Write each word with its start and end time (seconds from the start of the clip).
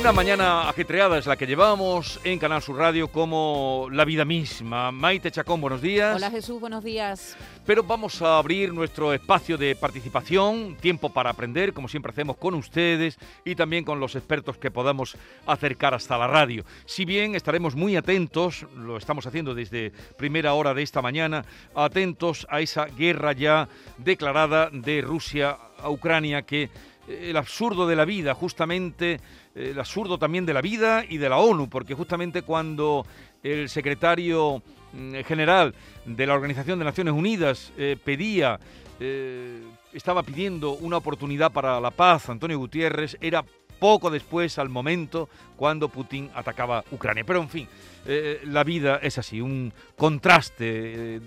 Una 0.00 0.12
mañana 0.12 0.66
ajetreada 0.66 1.18
es 1.18 1.26
la 1.26 1.36
que 1.36 1.46
llevamos 1.46 2.20
en 2.24 2.38
Canal 2.38 2.62
Sur 2.62 2.78
Radio 2.78 3.08
como 3.08 3.86
la 3.92 4.06
vida 4.06 4.24
misma. 4.24 4.90
Maite 4.90 5.30
Chacón, 5.30 5.60
buenos 5.60 5.82
días. 5.82 6.16
Hola 6.16 6.30
Jesús, 6.30 6.58
buenos 6.58 6.82
días. 6.82 7.36
Pero 7.66 7.82
vamos 7.82 8.22
a 8.22 8.38
abrir 8.38 8.72
nuestro 8.72 9.12
espacio 9.12 9.58
de 9.58 9.76
participación, 9.76 10.78
tiempo 10.80 11.10
para 11.10 11.28
aprender, 11.28 11.74
como 11.74 11.86
siempre 11.86 12.12
hacemos 12.12 12.38
con 12.38 12.54
ustedes 12.54 13.18
y 13.44 13.54
también 13.54 13.84
con 13.84 14.00
los 14.00 14.16
expertos 14.16 14.56
que 14.56 14.70
podamos 14.70 15.18
acercar 15.46 15.92
hasta 15.92 16.16
la 16.16 16.26
radio. 16.26 16.64
Si 16.86 17.04
bien 17.04 17.34
estaremos 17.34 17.74
muy 17.74 17.94
atentos, 17.94 18.64
lo 18.74 18.96
estamos 18.96 19.26
haciendo 19.26 19.54
desde 19.54 19.92
primera 20.16 20.54
hora 20.54 20.72
de 20.72 20.82
esta 20.82 21.02
mañana, 21.02 21.44
atentos 21.74 22.46
a 22.48 22.62
esa 22.62 22.86
guerra 22.86 23.34
ya 23.34 23.68
declarada 23.98 24.70
de 24.72 25.02
Rusia 25.02 25.58
a 25.82 25.90
Ucrania 25.90 26.42
que 26.42 26.70
el 27.10 27.36
absurdo 27.36 27.86
de 27.86 27.96
la 27.96 28.04
vida, 28.04 28.34
justamente 28.34 29.20
el 29.54 29.78
absurdo 29.78 30.18
también 30.18 30.46
de 30.46 30.54
la 30.54 30.60
vida 30.60 31.04
y 31.08 31.18
de 31.18 31.28
la 31.28 31.38
ONU, 31.38 31.68
porque 31.68 31.94
justamente 31.94 32.42
cuando 32.42 33.04
el 33.42 33.68
secretario 33.68 34.62
mm, 34.92 35.14
general 35.26 35.74
de 36.04 36.26
la 36.26 36.34
Organización 36.34 36.78
de 36.78 36.84
Naciones 36.84 37.14
Unidas 37.14 37.72
eh, 37.76 37.96
pedía, 38.02 38.58
eh, 38.98 39.62
estaba 39.92 40.22
pidiendo 40.22 40.72
una 40.72 40.98
oportunidad 40.98 41.52
para 41.52 41.80
la 41.80 41.90
paz, 41.90 42.28
Antonio 42.28 42.58
Gutiérrez, 42.58 43.16
era 43.20 43.44
poco 43.78 44.10
después, 44.10 44.58
al 44.58 44.68
momento, 44.68 45.28
cuando 45.56 45.88
Putin 45.88 46.30
atacaba 46.34 46.84
Ucrania. 46.92 47.24
Pero 47.26 47.40
en 47.40 47.48
fin, 47.48 47.68
eh, 48.06 48.40
la 48.44 48.62
vida 48.62 49.00
es 49.02 49.16
así, 49.16 49.40
un 49.40 49.72
contraste 49.96 50.64
de, 50.64 51.20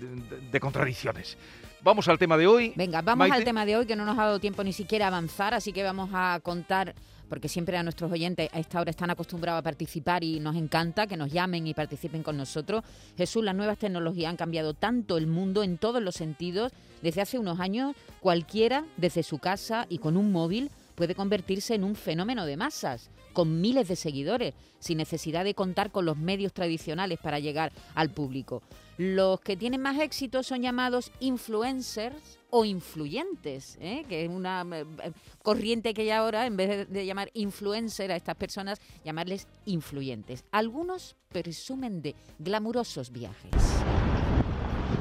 de 0.52 0.60
contradicciones. 0.60 1.36
Vamos 1.84 2.08
al 2.08 2.18
tema 2.18 2.38
de 2.38 2.46
hoy. 2.46 2.72
Venga, 2.76 3.02
vamos 3.02 3.18
Maite. 3.18 3.36
al 3.36 3.44
tema 3.44 3.66
de 3.66 3.76
hoy 3.76 3.84
que 3.84 3.94
no 3.94 4.06
nos 4.06 4.18
ha 4.18 4.24
dado 4.24 4.40
tiempo 4.40 4.64
ni 4.64 4.72
siquiera 4.72 5.04
a 5.04 5.08
avanzar, 5.08 5.52
así 5.52 5.70
que 5.70 5.82
vamos 5.82 6.08
a 6.14 6.40
contar, 6.42 6.94
porque 7.28 7.46
siempre 7.46 7.76
a 7.76 7.82
nuestros 7.82 8.10
oyentes 8.10 8.48
a 8.54 8.58
esta 8.58 8.80
hora 8.80 8.88
están 8.88 9.10
acostumbrados 9.10 9.60
a 9.60 9.62
participar 9.62 10.24
y 10.24 10.40
nos 10.40 10.56
encanta 10.56 11.06
que 11.06 11.18
nos 11.18 11.30
llamen 11.30 11.66
y 11.66 11.74
participen 11.74 12.22
con 12.22 12.38
nosotros. 12.38 12.82
Jesús, 13.18 13.44
las 13.44 13.54
nuevas 13.54 13.76
tecnologías 13.76 14.30
han 14.30 14.38
cambiado 14.38 14.72
tanto 14.72 15.18
el 15.18 15.26
mundo 15.26 15.62
en 15.62 15.76
todos 15.76 16.02
los 16.02 16.14
sentidos. 16.14 16.72
Desde 17.02 17.20
hace 17.20 17.38
unos 17.38 17.60
años, 17.60 17.94
cualquiera, 18.20 18.86
desde 18.96 19.22
su 19.22 19.36
casa 19.36 19.84
y 19.90 19.98
con 19.98 20.16
un 20.16 20.32
móvil, 20.32 20.70
puede 20.94 21.14
convertirse 21.14 21.74
en 21.74 21.84
un 21.84 21.94
fenómeno 21.94 22.46
de 22.46 22.56
masas, 22.56 23.10
con 23.32 23.60
miles 23.60 23.88
de 23.88 23.96
seguidores, 23.96 24.54
sin 24.78 24.98
necesidad 24.98 25.44
de 25.44 25.54
contar 25.54 25.90
con 25.90 26.04
los 26.04 26.16
medios 26.16 26.52
tradicionales 26.52 27.18
para 27.18 27.38
llegar 27.38 27.72
al 27.94 28.10
público. 28.10 28.62
Los 28.96 29.40
que 29.40 29.56
tienen 29.56 29.80
más 29.80 29.98
éxito 29.98 30.42
son 30.42 30.62
llamados 30.62 31.10
influencers 31.18 32.38
o 32.50 32.64
influyentes, 32.64 33.76
¿eh? 33.80 34.04
que 34.08 34.24
es 34.24 34.30
una 34.30 34.64
eh, 34.72 35.12
corriente 35.42 35.92
que 35.92 36.02
hay 36.02 36.10
ahora, 36.10 36.46
en 36.46 36.56
vez 36.56 36.88
de 36.88 37.04
llamar 37.04 37.30
influencer 37.34 38.12
a 38.12 38.16
estas 38.16 38.36
personas, 38.36 38.80
llamarles 39.04 39.48
influyentes. 39.64 40.44
Algunos 40.52 41.16
presumen 41.30 42.02
de 42.02 42.14
glamurosos 42.38 43.10
viajes. 43.10 43.50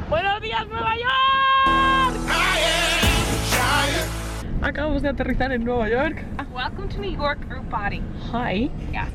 ¡Buenos 0.09 0.41
días, 0.41 0.67
Nueva 0.67 0.95
York! 0.95 1.32
Acabamos 4.63 5.01
de 5.01 5.09
aterrizar 5.09 5.51
en 5.51 5.65
Nueva 5.65 5.89
York. 5.89 6.23
Welcome 6.53 6.87
to 6.87 6.97
New 6.99 7.11
York 7.17 7.37
Group 7.49 7.69
Body. 7.69 8.01
Hi. 8.31 8.71
Yes. 8.93 9.09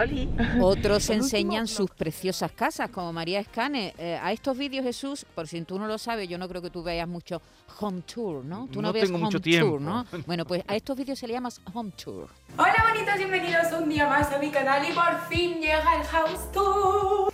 Oli. 0.00 0.28
Otros 0.60 1.10
enseñan 1.10 1.66
sus 1.66 1.90
preciosas 1.90 2.52
casas, 2.52 2.90
como 2.90 3.12
María 3.12 3.40
Escane. 3.40 3.94
Eh, 3.98 4.16
a 4.22 4.30
estos 4.30 4.56
vídeos, 4.56 4.84
Jesús, 4.84 5.26
por 5.34 5.48
si 5.48 5.60
tú 5.62 5.76
no 5.80 5.88
lo 5.88 5.98
sabes, 5.98 6.28
yo 6.28 6.38
no 6.38 6.48
creo 6.48 6.62
que 6.62 6.70
tú 6.70 6.84
veas 6.84 7.08
mucho 7.08 7.42
home 7.80 8.02
tour, 8.02 8.44
¿no? 8.44 8.68
Tú 8.70 8.80
no, 8.80 8.88
No 8.88 8.92
ves 8.92 9.04
tengo 9.04 9.16
home 9.16 9.24
mucho 9.24 9.40
tour. 9.40 9.80
¿no? 9.80 10.06
Bueno, 10.26 10.44
pues 10.44 10.62
a 10.68 10.76
estos 10.76 10.96
vídeos 10.96 11.18
se 11.18 11.26
le 11.26 11.32
llama 11.32 11.48
home 11.74 11.90
tour. 11.92 12.28
Hola 12.56 12.74
bonitos, 12.92 13.16
bienvenidos 13.16 13.72
un 13.72 13.88
día 13.88 14.06
más 14.06 14.30
a 14.32 14.38
mi 14.38 14.50
canal 14.50 14.82
y 14.88 14.92
por 14.92 15.18
fin 15.28 15.54
llega 15.54 15.96
el 16.00 16.06
House 16.06 16.52
Tour. 16.52 17.32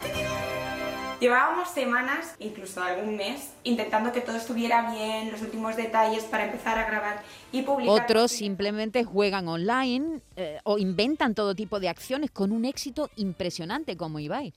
Llevábamos 1.23 1.69
semanas, 1.69 2.35
incluso 2.41 2.83
algún 2.83 3.17
mes, 3.17 3.53
intentando 3.63 4.11
que 4.11 4.21
todo 4.21 4.35
estuviera 4.35 4.91
bien, 4.91 5.31
los 5.31 5.41
últimos 5.41 5.77
detalles 5.77 6.25
para 6.25 6.47
empezar 6.47 6.77
a 6.81 6.85
grabar 6.85 7.23
y 7.53 7.63
publicar. 7.63 8.03
Otros 8.03 8.33
simplemente 8.33 9.05
juegan 9.05 9.47
online 9.47 10.19
eh, 10.35 10.59
o 10.65 10.79
inventan 10.79 11.37
todo 11.37 11.55
tipo 11.55 11.79
de 11.79 11.89
acciones 11.89 12.33
con 12.33 12.51
un 12.51 12.65
éxito 12.65 13.09
impresionante, 13.15 13.97
como 13.97 14.19
Ibai. 14.19 14.53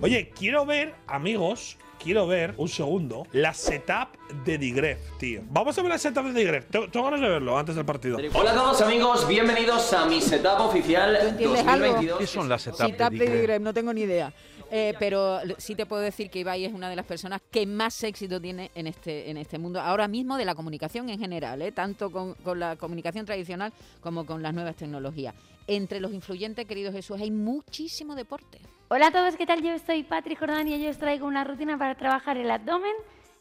Oye, 0.00 0.30
quiero 0.30 0.64
ver, 0.64 0.94
amigos, 1.06 1.76
quiero 2.02 2.26
ver, 2.26 2.54
un 2.56 2.68
segundo, 2.68 3.26
la 3.32 3.52
setup 3.52 4.08
de 4.44 4.56
Digref, 4.56 4.98
tío. 5.18 5.42
Vamos 5.50 5.76
a 5.78 5.82
ver 5.82 5.90
la 5.90 5.98
setup 5.98 6.24
de 6.24 6.38
Digref. 6.38 6.66
Tengo, 6.70 7.04
ganas 7.04 7.20
de 7.20 7.28
verlo 7.28 7.58
antes 7.58 7.76
del 7.76 7.84
partido. 7.84 8.18
Hola 8.32 8.52
a 8.52 8.54
todos 8.54 8.80
amigos, 8.80 9.28
bienvenidos 9.28 9.92
a 9.92 10.06
mi 10.06 10.20
setup 10.22 10.60
oficial 10.60 11.18
¿Tú 11.20 11.26
entiendes 11.28 11.60
algo? 11.60 11.86
2022. 11.86 12.18
¿Qué 12.18 12.26
son 12.26 12.48
las 12.48 12.66
etapas 12.66 12.86
Setup 12.86 13.10
de 13.10 13.18
de 13.18 13.24
Digref? 13.24 13.40
Digref, 13.40 13.60
no 13.60 13.74
tengo 13.74 13.92
ni 13.92 14.02
idea. 14.02 14.32
Eh, 14.70 14.94
pero 14.98 15.38
sí 15.58 15.74
te 15.74 15.86
puedo 15.86 16.02
decir 16.02 16.28
que 16.30 16.40
Ibai 16.40 16.64
es 16.64 16.72
una 16.72 16.90
de 16.90 16.96
las 16.96 17.06
personas 17.06 17.40
que 17.50 17.66
más 17.66 18.02
éxito 18.04 18.40
tiene 18.40 18.70
en 18.74 18.86
este, 18.86 19.30
en 19.30 19.36
este 19.36 19.58
mundo, 19.58 19.80
ahora 19.80 20.08
mismo 20.08 20.36
de 20.36 20.44
la 20.44 20.54
comunicación 20.54 21.08
en 21.08 21.18
general, 21.18 21.62
¿eh? 21.62 21.72
tanto 21.72 22.10
con, 22.10 22.34
con 22.34 22.58
la 22.58 22.76
comunicación 22.76 23.24
tradicional 23.26 23.72
como 24.00 24.26
con 24.26 24.42
las 24.42 24.52
nuevas 24.54 24.74
tecnologías. 24.76 25.34
Entre 25.68 26.00
los 26.00 26.12
influyentes, 26.12 26.66
querido 26.66 26.92
Jesús, 26.92 27.20
hay 27.20 27.30
muchísimo 27.30 28.14
deporte. 28.14 28.58
Hola 28.88 29.08
a 29.08 29.10
todos, 29.10 29.36
¿qué 29.36 29.46
tal? 29.46 29.62
Yo 29.62 29.76
soy 29.78 30.02
Patri 30.04 30.36
Jordán 30.36 30.68
y 30.68 30.80
yo 30.82 30.90
os 30.90 30.98
traigo 30.98 31.26
una 31.26 31.42
rutina 31.44 31.76
para 31.76 31.96
trabajar 31.96 32.36
el 32.36 32.50
abdomen 32.50 32.92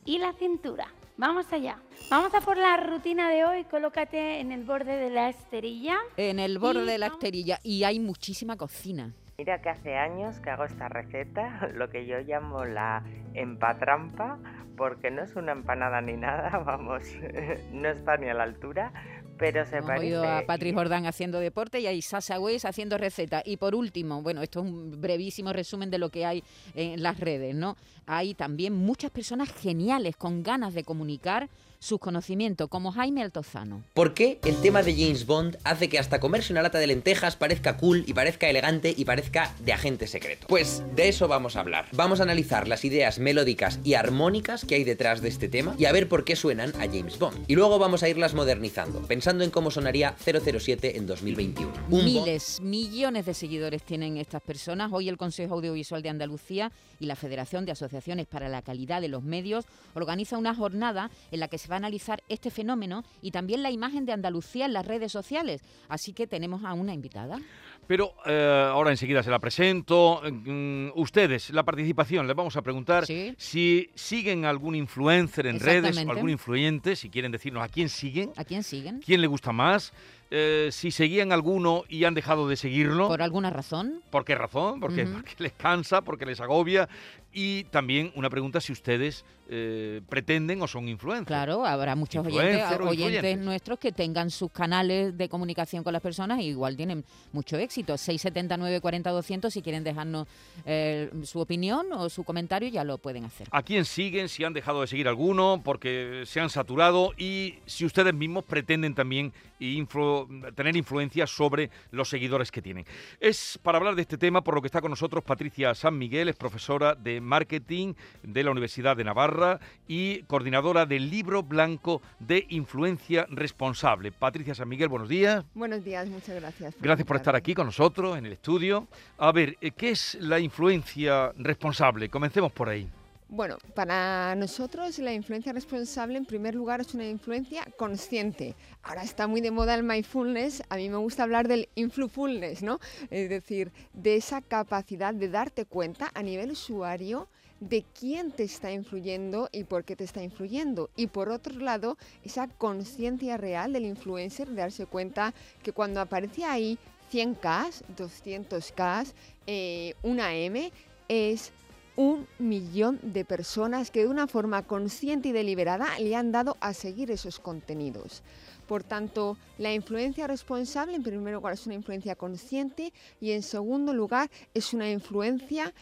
y 0.05 0.17
la 0.17 0.33
cintura. 0.33 0.91
Vamos 1.17 1.45
allá. 1.53 1.79
Vamos 2.09 2.33
a 2.33 2.41
por 2.41 2.57
la 2.57 2.75
rutina 2.77 3.29
de 3.29 3.45
hoy. 3.45 3.63
Colócate 3.65 4.39
en 4.41 4.51
el 4.51 4.63
borde 4.63 4.97
de 4.97 5.09
la 5.09 5.29
esterilla. 5.29 5.97
En 6.17 6.39
el 6.39 6.59
borde 6.59 6.83
de 6.85 6.97
la 6.97 7.07
vamos- 7.07 7.23
esterilla 7.23 7.59
y 7.63 7.83
hay 7.83 7.99
muchísima 7.99 8.57
cocina. 8.57 9.13
Mira 9.37 9.61
que 9.61 9.69
hace 9.69 9.97
años 9.97 10.39
que 10.39 10.49
hago 10.49 10.63
esta 10.63 10.87
receta, 10.87 11.69
lo 11.73 11.89
que 11.89 12.05
yo 12.05 12.19
llamo 12.19 12.63
la 12.65 13.03
empatrampa, 13.33 14.39
porque 14.77 15.11
no 15.11 15.23
es 15.23 15.35
una 15.35 15.51
empanada 15.51 16.01
ni 16.01 16.13
nada, 16.13 16.57
vamos, 16.65 17.03
no 17.71 17.89
está 17.89 18.17
ni 18.17 18.29
a 18.29 18.33
la 18.33 18.43
altura, 18.43 18.93
pero 19.37 19.65
se 19.65 19.77
Hemos 19.77 19.87
parece. 19.87 20.05
oído 20.05 20.23
a 20.23 20.43
Patrick 20.45 20.73
Jordán 20.73 21.05
haciendo 21.05 21.39
deporte 21.39 21.81
y 21.81 21.87
a 21.87 22.01
Sasa 22.01 22.39
Weiss 22.39 22.63
haciendo 22.63 22.97
receta. 22.97 23.41
Y 23.43 23.57
por 23.57 23.75
último, 23.75 24.21
bueno, 24.21 24.41
esto 24.41 24.61
es 24.61 24.65
un 24.71 25.01
brevísimo 25.01 25.51
resumen 25.51 25.91
de 25.91 25.97
lo 25.97 26.09
que 26.09 26.25
hay 26.25 26.41
en 26.73 27.03
las 27.03 27.19
redes, 27.19 27.53
¿no? 27.53 27.75
Hay 28.05 28.33
también 28.35 28.73
muchas 28.73 29.11
personas 29.11 29.51
geniales 29.53 30.15
con 30.15 30.41
ganas 30.41 30.73
de 30.73 30.85
comunicar 30.85 31.49
sus 31.85 31.99
conocimientos, 31.99 32.67
como 32.67 32.91
Jaime 32.91 33.21
Altozano. 33.21 33.83
¿Por 33.93 34.15
qué 34.15 34.39
el 34.43 34.59
tema 34.61 34.81
de 34.81 34.95
James 34.95 35.27
Bond 35.27 35.57
hace 35.63 35.87
que 35.87 35.99
hasta 35.99 36.19
comerse 36.19 36.51
una 36.51 36.63
lata 36.63 36.79
de 36.79 36.87
lentejas 36.87 37.35
parezca 37.35 37.77
cool 37.77 38.03
y 38.07 38.13
parezca 38.13 38.49
elegante 38.49 38.91
y 38.97 39.05
parezca 39.05 39.53
de 39.63 39.71
agente 39.71 40.07
secreto? 40.07 40.47
Pues 40.47 40.81
de 40.95 41.07
eso 41.09 41.27
vamos 41.27 41.55
a 41.55 41.59
hablar. 41.59 41.85
Vamos 41.91 42.19
a 42.19 42.23
analizar 42.23 42.67
las 42.67 42.83
ideas 42.85 43.19
melódicas 43.19 43.79
y 43.83 43.93
armónicas 43.93 44.65
que 44.65 44.73
hay 44.75 44.83
detrás 44.83 45.21
de 45.21 45.29
este 45.29 45.47
tema 45.47 45.75
y 45.77 45.85
a 45.85 45.91
ver 45.91 46.09
por 46.09 46.23
qué 46.25 46.35
suenan 46.35 46.71
a 46.77 46.85
James 46.87 47.19
Bond. 47.19 47.45
Y 47.47 47.53
luego 47.53 47.77
vamos 47.77 48.01
a 48.01 48.09
irlas 48.09 48.33
modernizando, 48.33 49.01
pensando 49.03 49.43
en 49.43 49.51
cómo 49.51 49.69
sonaría 49.69 50.15
007 50.17 50.97
en 50.97 51.05
2021. 51.05 51.71
Un 51.91 52.01
Bond- 52.01 52.03
Miles, 52.03 52.61
millones 52.61 53.27
de 53.27 53.35
seguidores 53.35 53.83
tienen 53.83 54.17
estas 54.17 54.41
personas. 54.41 54.89
Hoy 54.91 55.07
el 55.07 55.17
Consejo 55.17 55.53
Audiovisual 55.53 56.01
de 56.01 56.09
Andalucía 56.09 56.71
y 56.99 57.05
la 57.05 57.15
Federación 57.15 57.65
de 57.65 57.73
Asociaciones 57.73 58.25
para 58.25 58.49
la 58.49 58.63
Calidad 58.63 59.01
de 59.01 59.07
los 59.09 59.21
Medios 59.21 59.65
organiza 59.93 60.37
una 60.39 60.55
jornada 60.55 61.11
en 61.31 61.39
la 61.39 61.47
que 61.47 61.59
se 61.59 61.67
va 61.67 61.74
a 61.75 61.77
analizar 61.77 62.23
este 62.29 62.49
fenómeno 62.51 63.03
y 63.21 63.31
también 63.31 63.61
la 63.63 63.71
imagen 63.71 64.05
de 64.05 64.13
Andalucía 64.13 64.65
en 64.65 64.73
las 64.73 64.85
redes 64.85 65.11
sociales. 65.11 65.61
Así 65.89 66.13
que 66.13 66.27
tenemos 66.27 66.63
a 66.63 66.73
una 66.73 66.93
invitada. 66.93 67.39
Pero 67.87 68.13
eh, 68.25 68.67
ahora 68.71 68.89
enseguida 68.91 69.21
se 69.21 69.29
la 69.29 69.37
presento. 69.39 70.21
Mm, 70.29 70.89
ustedes, 70.95 71.51
la 71.51 71.63
participación, 71.63 72.25
les 72.25 72.35
vamos 72.35 72.55
a 72.57 72.61
preguntar 72.63 73.05
Sí. 73.05 73.35
si 73.37 73.91
siguen 73.93 74.45
algún 74.45 74.73
influencer 74.75 75.45
en 75.47 75.59
redes 75.59 75.97
o 75.97 76.09
algún 76.11 76.29
influyente, 76.31 76.95
si 76.95 77.09
quieren 77.09 77.31
decirnos 77.31 77.63
a 77.63 77.69
quién 77.69 77.89
siguen, 77.89 78.31
¿A 78.37 78.43
quién 78.43 78.63
siguen? 78.63 79.01
quién 79.05 79.21
le 79.21 79.27
gusta 79.27 79.51
más, 79.51 79.93
eh, 80.31 80.69
si 80.71 80.89
seguían 80.89 81.31
alguno 81.31 81.83
y 81.87 82.05
han 82.05 82.15
dejado 82.15 82.47
de 82.47 82.55
seguirlo. 82.55 83.07
¿Por 83.07 83.21
alguna 83.21 83.51
razón? 83.51 84.01
¿Por 84.09 84.25
qué 84.25 84.33
razón? 84.33 84.79
Porque, 84.79 85.05
porque 85.05 85.35
les 85.37 85.53
cansa, 85.53 86.01
porque 86.01 86.25
les 86.25 86.39
agobia. 86.41 86.89
Y 87.37 87.65
también 87.65 88.13
una 88.15 88.29
pregunta 88.29 88.61
si 88.61 88.71
ustedes 88.71 89.25
eh, 89.49 90.01
pretenden 90.07 90.61
o 90.61 90.67
son 90.67 90.87
influencers. 90.87 91.27
Claro, 91.27 91.65
habrá 91.65 91.93
muchos 91.93 92.25
oyentes, 92.25 93.37
nuestros 93.39 93.77
que 93.77 93.91
tengan 93.91 94.31
sus 94.31 94.49
canales 94.51 95.15
de 95.17 95.27
comunicación 95.27 95.83
con 95.83 95.91
las 95.91 96.01
personas 96.01 96.39
y 96.39 96.45
igual 96.45 96.77
tienen 96.77 97.03
mucho 97.33 97.57
éxito. 97.57 97.97
679 97.97 98.79
40 98.79 99.11
200 99.11 99.53
si 99.53 99.61
quieren 99.61 99.83
dejarnos 99.83 100.27
eh, 100.65 101.11
su 101.25 101.41
opinión 101.41 101.91
o 101.91 102.09
su 102.09 102.23
comentario 102.23 102.69
ya 102.69 102.85
lo 102.85 102.97
pueden 102.99 103.25
hacer. 103.25 103.49
¿A 103.51 103.61
quién 103.61 103.83
siguen? 103.83 104.29
Si 104.29 104.45
han 104.45 104.53
dejado 104.53 104.79
de 104.79 104.87
seguir 104.87 105.07
alguno 105.09 105.61
porque 105.63 106.23
se 106.25 106.39
han 106.39 106.49
saturado 106.49 107.11
y 107.17 107.55
si 107.65 107.85
ustedes 107.85 108.13
mismos 108.13 108.45
pretenden 108.45 108.95
también 108.95 109.33
influ- 109.59 110.55
tener 110.55 110.75
influencia 110.77 111.27
sobre 111.27 111.69
los 111.91 112.07
seguidores 112.09 112.49
que 112.49 112.61
tienen. 112.61 112.85
Es 113.19 113.59
para 113.61 113.77
hablar 113.77 113.95
de 113.95 114.03
este 114.03 114.17
tema 114.17 114.41
por 114.41 114.55
lo 114.55 114.61
que 114.61 114.67
está 114.67 114.79
con 114.81 114.89
nosotros 114.91 115.23
Patricia 115.23 115.75
San 115.75 115.97
Miguel, 115.97 116.29
es 116.29 116.35
profesora 116.37 116.95
de 116.95 117.21
marketing 117.25 117.93
de 118.23 118.43
la 118.43 118.51
Universidad 118.51 118.95
de 118.95 119.03
Navarra 119.03 119.59
y 119.87 120.23
coordinadora 120.23 120.85
del 120.85 121.09
libro 121.09 121.43
blanco 121.43 122.01
de 122.19 122.45
influencia 122.49 123.27
responsable. 123.29 124.11
Patricia 124.11 124.55
San 124.55 124.69
Miguel, 124.69 124.89
buenos 124.89 125.09
días. 125.09 125.43
Buenos 125.53 125.83
días, 125.83 126.07
muchas 126.07 126.35
gracias. 126.35 126.75
Gracias 126.79 127.07
por 127.07 127.17
estar 127.17 127.35
aquí 127.35 127.53
con 127.53 127.65
nosotros 127.65 128.17
en 128.17 128.25
el 128.25 128.33
estudio. 128.33 128.87
A 129.17 129.31
ver, 129.31 129.57
eh, 129.61 129.71
¿qué 129.71 129.89
es 129.89 130.15
la 130.21 130.39
influencia 130.39 131.31
responsable? 131.37 132.09
Comencemos 132.09 132.51
por 132.51 132.69
ahí. 132.69 132.89
Bueno, 133.27 133.57
para 133.73 134.35
nosotros 134.35 134.99
la 134.99 135.11
influencia 135.11 135.51
responsable 135.51 136.17
en 136.17 136.25
primer 136.25 136.53
lugar 136.53 136.81
es 136.81 136.93
una 136.93 137.09
influencia 137.09 137.65
consciente. 137.75 138.55
Ahora 138.83 139.01
está 139.01 139.25
muy 139.25 139.41
de 139.41 139.49
moda 139.49 139.73
el 139.73 139.83
mindfulness, 139.83 140.61
a 140.69 140.75
mí 140.75 140.89
me 140.89 140.97
gusta 140.97 141.23
hablar 141.23 141.47
del 141.47 141.67
influfulness, 141.73 142.61
¿no? 142.61 142.79
Es 143.09 143.27
decir, 143.29 143.71
de 143.93 144.15
esa 144.15 144.41
capacidad 144.41 145.11
de 145.11 145.29
darte 145.29 145.65
cuenta 145.65 146.11
a 146.13 146.21
nivel 146.21 146.51
usuario 146.51 147.27
de 147.59 147.83
quién 147.99 148.31
te 148.31 148.43
está 148.43 148.71
influyendo 148.71 149.49
y 149.51 149.63
por 149.63 149.85
qué 149.85 149.95
te 149.95 150.03
está 150.03 150.21
influyendo. 150.21 150.91
Y 150.95 151.07
por 151.07 151.29
otro 151.29 151.57
lado, 151.59 151.97
esa 152.23 152.47
conciencia 152.47 153.37
real 153.37 153.73
del 153.73 153.85
influencer, 153.85 154.47
de 154.49 154.55
darse 154.55 154.85
cuenta 154.85 155.33
que 155.63 155.71
cuando 155.71 155.99
aparece 155.99 156.45
ahí 156.45 156.77
100K, 157.11 157.83
200K, 157.97 159.13
eh, 159.47 159.95
una 160.03 160.35
M, 160.35 160.71
es 161.07 161.51
un 161.95 162.27
millón 162.39 162.99
de 163.01 163.25
personas 163.25 163.91
que 163.91 164.01
de 164.01 164.07
una 164.07 164.27
forma 164.27 164.63
consciente 164.63 165.29
y 165.29 165.31
deliberada 165.31 165.97
le 165.99 166.15
han 166.15 166.31
dado 166.31 166.57
a 166.59 166.73
seguir 166.73 167.11
esos 167.11 167.39
contenidos. 167.39 168.21
Por 168.67 168.83
tanto, 168.83 169.37
la 169.57 169.73
influencia 169.73 170.27
responsable, 170.27 170.95
en 170.95 171.03
primer 171.03 171.33
lugar, 171.33 171.53
es 171.53 171.65
una 171.65 171.75
influencia 171.75 172.15
consciente 172.15 172.91
y 173.21 173.31
en 173.31 173.43
segundo 173.43 173.93
lugar, 173.93 174.29
es 174.53 174.73
una 174.73 174.89
influencia 174.89 175.73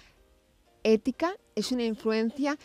ética, 0.83 1.36
es 1.56 1.71
una 1.71 1.86
influencia 1.86 2.57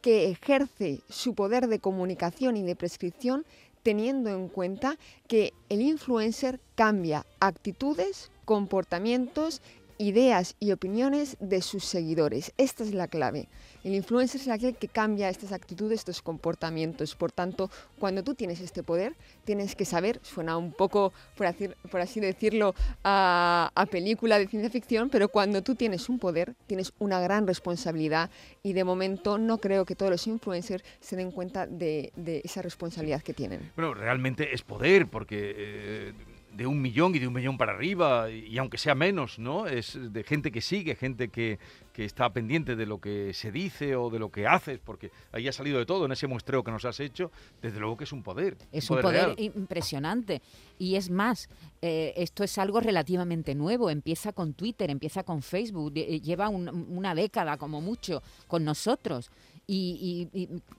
que 0.00 0.30
ejerce 0.30 1.00
su 1.08 1.34
poder 1.34 1.66
de 1.66 1.80
comunicación 1.80 2.56
y 2.56 2.62
de 2.62 2.76
prescripción 2.76 3.44
teniendo 3.82 4.30
en 4.30 4.48
cuenta 4.48 4.96
que 5.28 5.52
el 5.68 5.82
influencer 5.82 6.60
cambia 6.74 7.26
actitudes, 7.40 8.30
comportamientos 8.44 9.60
ideas 9.98 10.56
y 10.60 10.72
opiniones 10.72 11.36
de 11.40 11.62
sus 11.62 11.84
seguidores. 11.84 12.52
Esta 12.56 12.82
es 12.82 12.92
la 12.92 13.08
clave. 13.08 13.48
El 13.84 13.94
influencer 13.94 14.40
es 14.40 14.48
aquel 14.48 14.76
que 14.76 14.88
cambia 14.88 15.28
estas 15.28 15.52
actitudes, 15.52 16.00
estos 16.00 16.22
comportamientos. 16.22 17.14
Por 17.14 17.32
tanto, 17.32 17.70
cuando 17.98 18.24
tú 18.24 18.34
tienes 18.34 18.60
este 18.60 18.82
poder, 18.82 19.14
tienes 19.44 19.76
que 19.76 19.84
saber, 19.84 20.20
suena 20.22 20.56
un 20.56 20.72
poco, 20.72 21.12
por 21.36 21.46
así, 22.00 22.20
decirlo, 22.20 22.74
a, 23.04 23.70
película 23.90 24.38
de 24.38 24.46
ciencia 24.46 24.70
ficción, 24.70 25.10
pero 25.10 25.28
cuando 25.28 25.62
tú 25.62 25.74
tienes 25.74 26.08
un 26.08 26.18
poder, 26.18 26.54
tienes 26.66 26.92
una 26.98 27.20
gran 27.20 27.46
responsabilidad 27.46 28.30
y 28.62 28.72
de 28.72 28.84
momento 28.84 29.38
no 29.38 29.58
creo 29.58 29.84
que 29.84 29.94
todos 29.94 30.10
los 30.10 30.26
influencers 30.26 30.82
se 31.00 31.16
den 31.16 31.30
cuenta 31.30 31.66
de, 31.66 32.12
esa 32.44 32.62
responsabilidad 32.62 33.22
que 33.22 33.34
tienen. 33.34 33.70
Bueno, 33.76 33.94
realmente 33.94 34.54
es 34.54 34.62
poder, 34.62 35.06
porque... 35.08 35.54
Eh, 35.56 36.12
de 36.56 36.66
un 36.66 36.80
millón 36.80 37.14
y 37.14 37.18
de 37.18 37.26
un 37.26 37.34
millón 37.34 37.58
para 37.58 37.72
arriba, 37.72 38.30
y, 38.30 38.56
aunque 38.58 38.78
sea 38.78 38.94
menos, 38.94 39.38
¿no? 39.38 39.66
Es 39.66 39.98
de 40.00 40.22
gente 40.22 40.52
que 40.52 40.60
sigue, 40.60 40.94
gente 40.94 41.28
que, 41.28 41.58
que, 41.92 42.04
está 42.04 42.32
pendiente 42.32 42.76
de 42.76 42.86
lo 42.86 43.00
que 43.00 43.34
se 43.34 43.50
dice 43.50 43.96
o 43.96 44.10
de 44.10 44.18
lo 44.18 44.30
que 44.30 44.46
haces, 44.46 44.78
porque 44.78 45.10
ahí 45.32 45.48
ha 45.48 45.52
salido 45.52 45.78
de 45.78 45.86
todo 45.86 46.06
en 46.06 46.12
ese 46.12 46.26
muestreo 46.26 46.62
que 46.62 46.70
nos 46.70 46.84
has 46.84 47.00
hecho, 47.00 47.30
desde 47.60 47.80
luego 47.80 47.96
que 47.96 48.04
es 48.04 48.12
un 48.12 48.22
poder. 48.22 48.56
Es 48.70 48.88
un 48.90 49.00
poder, 49.00 49.34
impresionante. 49.38 50.42
Y 50.78 50.96
es 50.96 51.10
más, 51.10 51.48
eh, 51.82 52.12
esto 52.16 52.44
es 52.44 52.56
algo 52.58 52.80
relativamente 52.80 53.54
nuevo, 53.54 53.90
empieza 53.90 54.32
con 54.32 54.54
Twitter, 54.54 54.90
empieza 54.90 55.24
con 55.24 55.42
Facebook, 55.42 55.92
eh, 55.96 56.20
lleva 56.20 56.48
una 56.48 57.14
década 57.14 57.56
como 57.56 57.80
mucho 57.80 58.22
con 58.46 58.64
nosotros. 58.64 59.30
Y, 59.66 60.28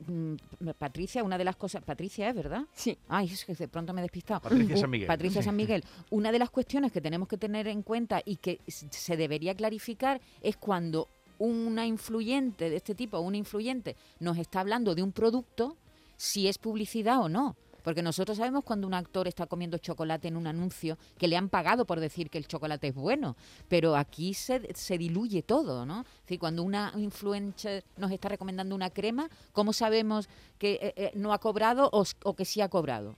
mm, 0.07 0.35
Patricia, 0.77 1.23
una 1.23 1.37
de 1.37 1.43
las 1.43 1.55
cosas, 1.55 1.83
Patricia 1.83 2.29
es, 2.29 2.35
¿verdad? 2.35 2.63
Sí. 2.73 2.97
Ay, 3.07 3.27
es 3.31 3.43
que 3.43 3.55
de 3.55 3.67
pronto 3.67 3.93
me 3.93 4.01
he 4.01 4.03
despistado. 4.03 4.41
Patricia 4.41 4.77
San 4.77 4.89
Miguel. 4.89 5.07
Patricia 5.07 5.41
San 5.41 5.55
Miguel. 5.55 5.83
Una 6.11 6.31
de 6.31 6.39
las 6.39 6.49
cuestiones 6.49 6.91
que 6.91 7.01
tenemos 7.01 7.27
que 7.27 7.37
tener 7.37 7.67
en 7.67 7.81
cuenta 7.81 8.21
y 8.23 8.35
que 8.37 8.59
se 8.67 9.17
debería 9.17 9.55
clarificar 9.55 10.21
es 10.41 10.57
cuando 10.57 11.07
una 11.39 11.85
influyente 11.85 12.69
de 12.69 12.77
este 12.77 12.95
tipo, 12.95 13.19
un 13.19 13.35
influyente, 13.35 13.95
nos 14.19 14.37
está 14.37 14.61
hablando 14.61 14.95
de 14.95 15.03
un 15.03 15.11
producto, 15.11 15.75
si 16.17 16.47
es 16.47 16.57
publicidad 16.57 17.19
o 17.19 17.29
no. 17.29 17.55
Porque 17.85 18.01
nosotros 18.01 18.37
sabemos 18.37 18.63
cuando 18.63 18.87
un 18.87 18.95
actor 18.95 19.27
está 19.27 19.45
comiendo 19.45 19.77
chocolate 19.77 20.27
en 20.27 20.37
un 20.37 20.47
anuncio 20.47 20.97
que 21.19 21.27
le 21.27 21.37
han 21.37 21.49
pagado 21.49 21.85
por 21.85 21.99
decir 21.99 22.31
que 22.31 22.39
el 22.39 22.47
chocolate 22.47 22.87
es 22.87 22.95
bueno, 22.95 23.37
pero 23.69 23.95
aquí 23.95 24.33
se, 24.33 24.73
se 24.73 24.97
diluye 24.97 25.43
todo, 25.43 25.85
¿no? 25.85 26.01
Es 26.01 26.21
decir, 26.23 26.39
cuando 26.39 26.63
una 26.63 26.91
influencer 26.97 27.83
nos 27.97 28.11
está 28.11 28.27
recomendando 28.27 28.73
una 28.73 28.89
crema, 28.89 29.29
¿cómo 29.53 29.71
sabemos 29.71 30.27
que 30.57 30.79
eh, 30.81 30.93
eh, 30.95 31.11
no 31.13 31.31
ha 31.31 31.37
cobrado 31.37 31.91
o, 31.91 32.33
que 32.33 32.43
sí 32.43 32.59
ha 32.59 32.69
cobrado? 32.69 33.15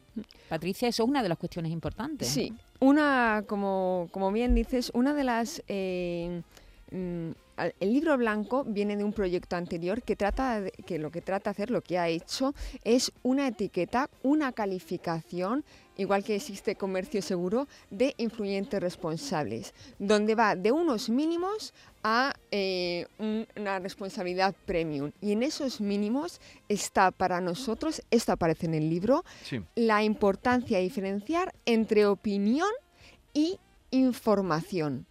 Patricia, 0.49 0.89
eso 0.89 1.03
es 1.03 1.09
una 1.09 1.23
de 1.23 1.29
las 1.29 1.37
cuestiones 1.37 1.71
importantes. 1.71 2.27
Sí, 2.27 2.53
una, 2.81 3.45
como, 3.47 4.09
como 4.11 4.33
bien 4.33 4.53
dices, 4.53 4.91
una 4.93 5.13
de 5.13 5.23
las... 5.23 5.63
Eh, 5.69 6.41
mm, 6.91 7.31
el 7.57 7.94
libro 7.94 8.18
blanco 8.18 8.63
viene 8.63 8.95
de 8.95 9.04
un 9.04 9.13
proyecto 9.13 9.56
anterior 9.56 10.04
que 10.04 10.15
trata 10.15 10.63
que 10.86 11.00
lo 11.00 11.12
que 11.12 11.21
trata 11.21 11.50
de 11.50 11.51
hacer, 11.51 11.71
lo 11.71 11.81
que 11.81 11.98
ha 11.98 12.07
hecho 12.07 12.54
es 12.83 13.12
una 13.24 13.48
etiqueta, 13.48 14.09
una 14.24 14.51
calificación, 14.51 15.63
igual 15.98 16.24
que 16.24 16.36
existe 16.36 16.75
comercio 16.75 17.21
seguro, 17.21 17.68
de 17.89 18.13
influyentes 18.18 18.80
responsables, 18.80 19.74
donde 19.98 20.36
va 20.36 20.56
de 20.56 20.71
unos 20.71 21.09
mínimos 21.09 21.74
a 22.04 22.33
eh, 22.51 23.07
una 23.56 23.80
responsabilidad 23.80 24.56
premium. 24.65 25.12
Y 25.21 25.31
en 25.31 25.44
esos 25.44 25.81
mínimos 25.81 26.39
está 26.69 27.12
para 27.12 27.42
nosotros, 27.42 28.04
esto 28.12 28.31
aparece 28.31 28.68
en 28.68 28.75
el 28.75 28.89
libro, 28.89 29.25
la 29.75 30.04
importancia 30.04 30.77
de 30.77 30.83
diferenciar 30.83 31.54
entre 31.65 32.06
opinión 32.06 32.69
y 33.33 33.59
información 33.92 35.07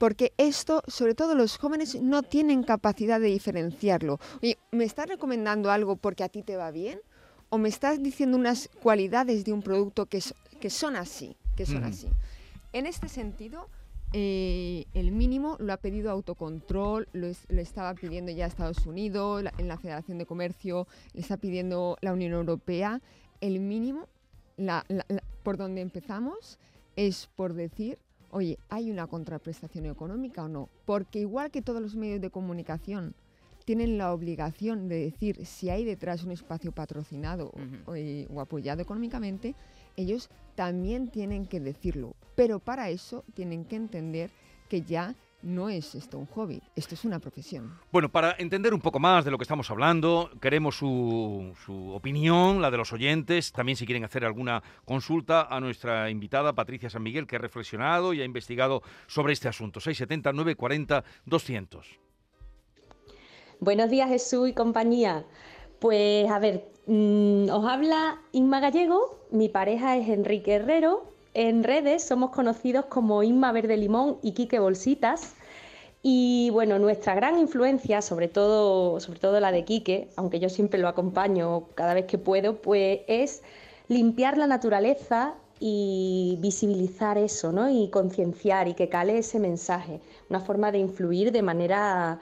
porque 0.00 0.32
esto, 0.38 0.82
sobre 0.88 1.14
todo 1.14 1.34
los 1.34 1.58
jóvenes, 1.58 2.00
no 2.00 2.22
tienen 2.22 2.62
capacidad 2.62 3.20
de 3.20 3.26
diferenciarlo. 3.26 4.18
¿me 4.70 4.84
estás 4.84 5.06
recomendando 5.06 5.70
algo 5.70 5.96
porque 5.96 6.24
a 6.24 6.30
ti 6.30 6.42
te 6.42 6.56
va 6.56 6.70
bien? 6.70 6.98
¿O 7.50 7.58
me 7.58 7.68
estás 7.68 8.02
diciendo 8.02 8.38
unas 8.38 8.70
cualidades 8.82 9.44
de 9.44 9.52
un 9.52 9.60
producto 9.60 10.06
que, 10.06 10.22
que 10.58 10.70
son 10.70 10.96
así? 10.96 11.36
Que 11.54 11.66
son 11.66 11.84
así. 11.84 12.08
En 12.72 12.86
este 12.86 13.10
sentido, 13.10 13.68
eh, 14.14 14.86
el 14.94 15.12
mínimo 15.12 15.58
lo 15.60 15.74
ha 15.74 15.76
pedido 15.76 16.10
autocontrol, 16.10 17.06
lo, 17.12 17.26
estaba 17.26 17.92
pidiendo 17.92 18.32
ya 18.32 18.46
Estados 18.46 18.86
Unidos, 18.86 19.44
en 19.58 19.68
la 19.68 19.76
Federación 19.76 20.16
de 20.16 20.24
Comercio, 20.24 20.88
le 21.12 21.20
está 21.20 21.36
pidiendo 21.36 21.98
la 22.00 22.14
Unión 22.14 22.32
Europea. 22.32 23.02
El 23.42 23.60
mínimo, 23.60 24.08
por 25.42 25.58
donde 25.58 25.82
empezamos, 25.82 26.58
es 26.96 27.28
por 27.36 27.52
decir 27.52 27.98
oye, 28.30 28.58
¿hay 28.68 28.90
una 28.90 29.06
contraprestación 29.06 29.86
económica 29.86 30.44
o 30.44 30.48
no? 30.48 30.68
Porque 30.86 31.20
igual 31.20 31.50
que 31.50 31.62
todos 31.62 31.82
los 31.82 31.96
medios 31.96 32.20
de 32.20 32.30
comunicación 32.30 33.14
tienen 33.64 33.98
la 33.98 34.12
obligación 34.12 34.88
de 34.88 35.04
decir 35.04 35.44
si 35.46 35.70
hay 35.70 35.84
detrás 35.84 36.24
un 36.24 36.32
espacio 36.32 36.72
patrocinado 36.72 37.52
o, 37.86 38.40
apoyado 38.40 38.82
económicamente, 38.82 39.54
ellos 39.96 40.28
también 40.54 41.08
tienen 41.08 41.46
que 41.46 41.60
decirlo. 41.60 42.14
Pero 42.34 42.58
para 42.58 42.90
eso 42.90 43.24
tienen 43.34 43.64
que 43.64 43.76
entender 43.76 44.30
que 44.68 44.82
ya 44.82 45.14
no 45.42 45.68
es 45.68 45.94
esto 45.94 46.18
un 46.18 46.26
hobby, 46.26 46.62
esto 46.76 46.94
es 46.94 47.04
una 47.04 47.18
profesión. 47.18 47.78
Bueno, 47.92 48.10
para 48.10 48.34
entender 48.38 48.74
un 48.74 48.80
poco 48.80 48.98
más 48.98 49.24
de 49.24 49.30
lo 49.30 49.38
que 49.38 49.44
estamos 49.44 49.70
hablando, 49.70 50.30
queremos 50.40 50.76
su, 50.76 51.54
opinión, 51.94 52.60
la 52.60 52.70
de 52.70 52.76
los 52.76 52.92
oyentes, 52.92 53.52
también 53.52 53.76
si 53.76 53.86
quieren 53.86 54.04
hacer 54.04 54.24
alguna 54.24 54.62
consulta 54.84 55.42
a 55.42 55.60
nuestra 55.60 56.10
invitada 56.10 56.52
Patricia 56.54 56.90
San 56.90 57.02
Miguel, 57.02 57.26
que 57.26 57.36
ha 57.36 57.38
reflexionado 57.38 58.12
y 58.12 58.20
ha 58.20 58.24
investigado 58.24 58.82
sobre 59.06 59.32
este 59.32 59.48
asunto. 59.48 59.80
679 59.80 60.56
40 60.56 61.04
200. 61.24 62.00
Buenos 63.60 63.90
días 63.90 64.08
Jesús 64.08 64.48
y 64.48 64.52
compañía. 64.54 65.24
Pues 65.78 66.30
a 66.30 66.38
ver, 66.38 66.68
mm, 66.86 67.48
os 67.50 67.66
habla 67.66 68.20
Inma 68.32 68.60
Gallego, 68.60 69.26
mi 69.30 69.48
pareja 69.48 69.96
es 69.96 70.08
Enrique 70.08 70.54
Herrero, 70.54 71.10
en 71.34 71.64
redes 71.64 72.02
somos 72.02 72.30
conocidos 72.30 72.86
como 72.86 73.22
Inma 73.22 73.52
Verde 73.52 73.76
Limón 73.76 74.18
y 74.22 74.32
Quique 74.32 74.58
Bolsitas. 74.58 75.34
Y 76.02 76.50
bueno, 76.50 76.78
nuestra 76.78 77.14
gran 77.14 77.38
influencia, 77.38 78.00
sobre 78.00 78.28
todo, 78.28 79.00
sobre 79.00 79.20
todo 79.20 79.38
la 79.38 79.52
de 79.52 79.64
Quique, 79.64 80.08
aunque 80.16 80.40
yo 80.40 80.48
siempre 80.48 80.80
lo 80.80 80.88
acompaño 80.88 81.64
cada 81.74 81.94
vez 81.94 82.06
que 82.06 82.16
puedo, 82.18 82.62
pues 82.62 83.00
es 83.06 83.42
limpiar 83.88 84.38
la 84.38 84.46
naturaleza 84.46 85.34
y 85.58 86.38
visibilizar 86.40 87.18
eso, 87.18 87.52
¿no? 87.52 87.68
Y 87.68 87.90
concienciar 87.90 88.66
y 88.66 88.74
que 88.74 88.88
cale 88.88 89.18
ese 89.18 89.38
mensaje. 89.38 90.00
Una 90.30 90.40
forma 90.40 90.72
de 90.72 90.78
influir 90.78 91.32
de 91.32 91.42
manera 91.42 92.18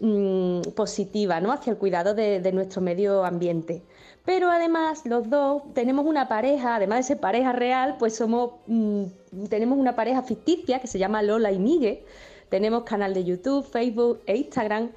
mm, 0.00 0.62
positiva 0.74 1.40
¿no? 1.40 1.52
hacia 1.52 1.72
el 1.72 1.78
cuidado 1.78 2.14
de, 2.14 2.52
nuestro 2.52 2.80
medio 2.80 3.24
ambiente. 3.24 3.82
Pero 4.24 4.50
además 4.50 5.06
los 5.06 5.30
dos 5.30 5.62
tenemos 5.74 6.04
una 6.06 6.28
pareja, 6.28 6.76
además 6.76 6.98
de 6.98 7.02
ser 7.04 7.20
pareja 7.20 7.52
real, 7.52 7.96
pues 7.98 8.16
somos, 8.16 8.52
mm, 8.66 9.04
tenemos 9.48 9.78
una 9.78 9.96
pareja 9.96 10.22
ficticia 10.22 10.80
que 10.80 10.86
se 10.86 10.98
llama 10.98 11.22
Lola 11.22 11.52
y 11.52 11.58
Migue. 11.58 12.04
Tenemos 12.48 12.82
canal 12.84 13.14
de 13.14 13.24
YouTube, 13.24 13.64
Facebook 13.64 14.20
e 14.26 14.36
Instagram. 14.36 14.90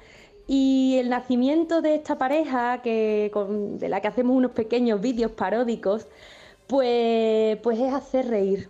Y 0.46 0.96
el 0.98 1.08
nacimiento 1.08 1.80
de 1.80 1.94
esta 1.94 2.18
pareja, 2.18 2.82
que, 2.82 3.32
de 3.78 3.88
la 3.88 4.00
que 4.00 4.08
hacemos 4.08 4.36
unos 4.36 4.50
pequeños 4.50 5.00
vídeos 5.00 5.32
paródicos, 5.32 6.06
pues, 6.66 7.56
pues 7.62 7.78
es 7.78 7.92
hacer 7.92 8.28
reír. 8.28 8.68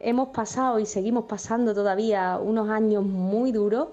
Hemos 0.00 0.28
pasado 0.28 0.80
y 0.80 0.86
seguimos 0.86 1.24
pasando 1.24 1.74
todavía 1.74 2.38
unos 2.42 2.68
años 2.70 3.04
muy 3.04 3.52
duros, 3.52 3.88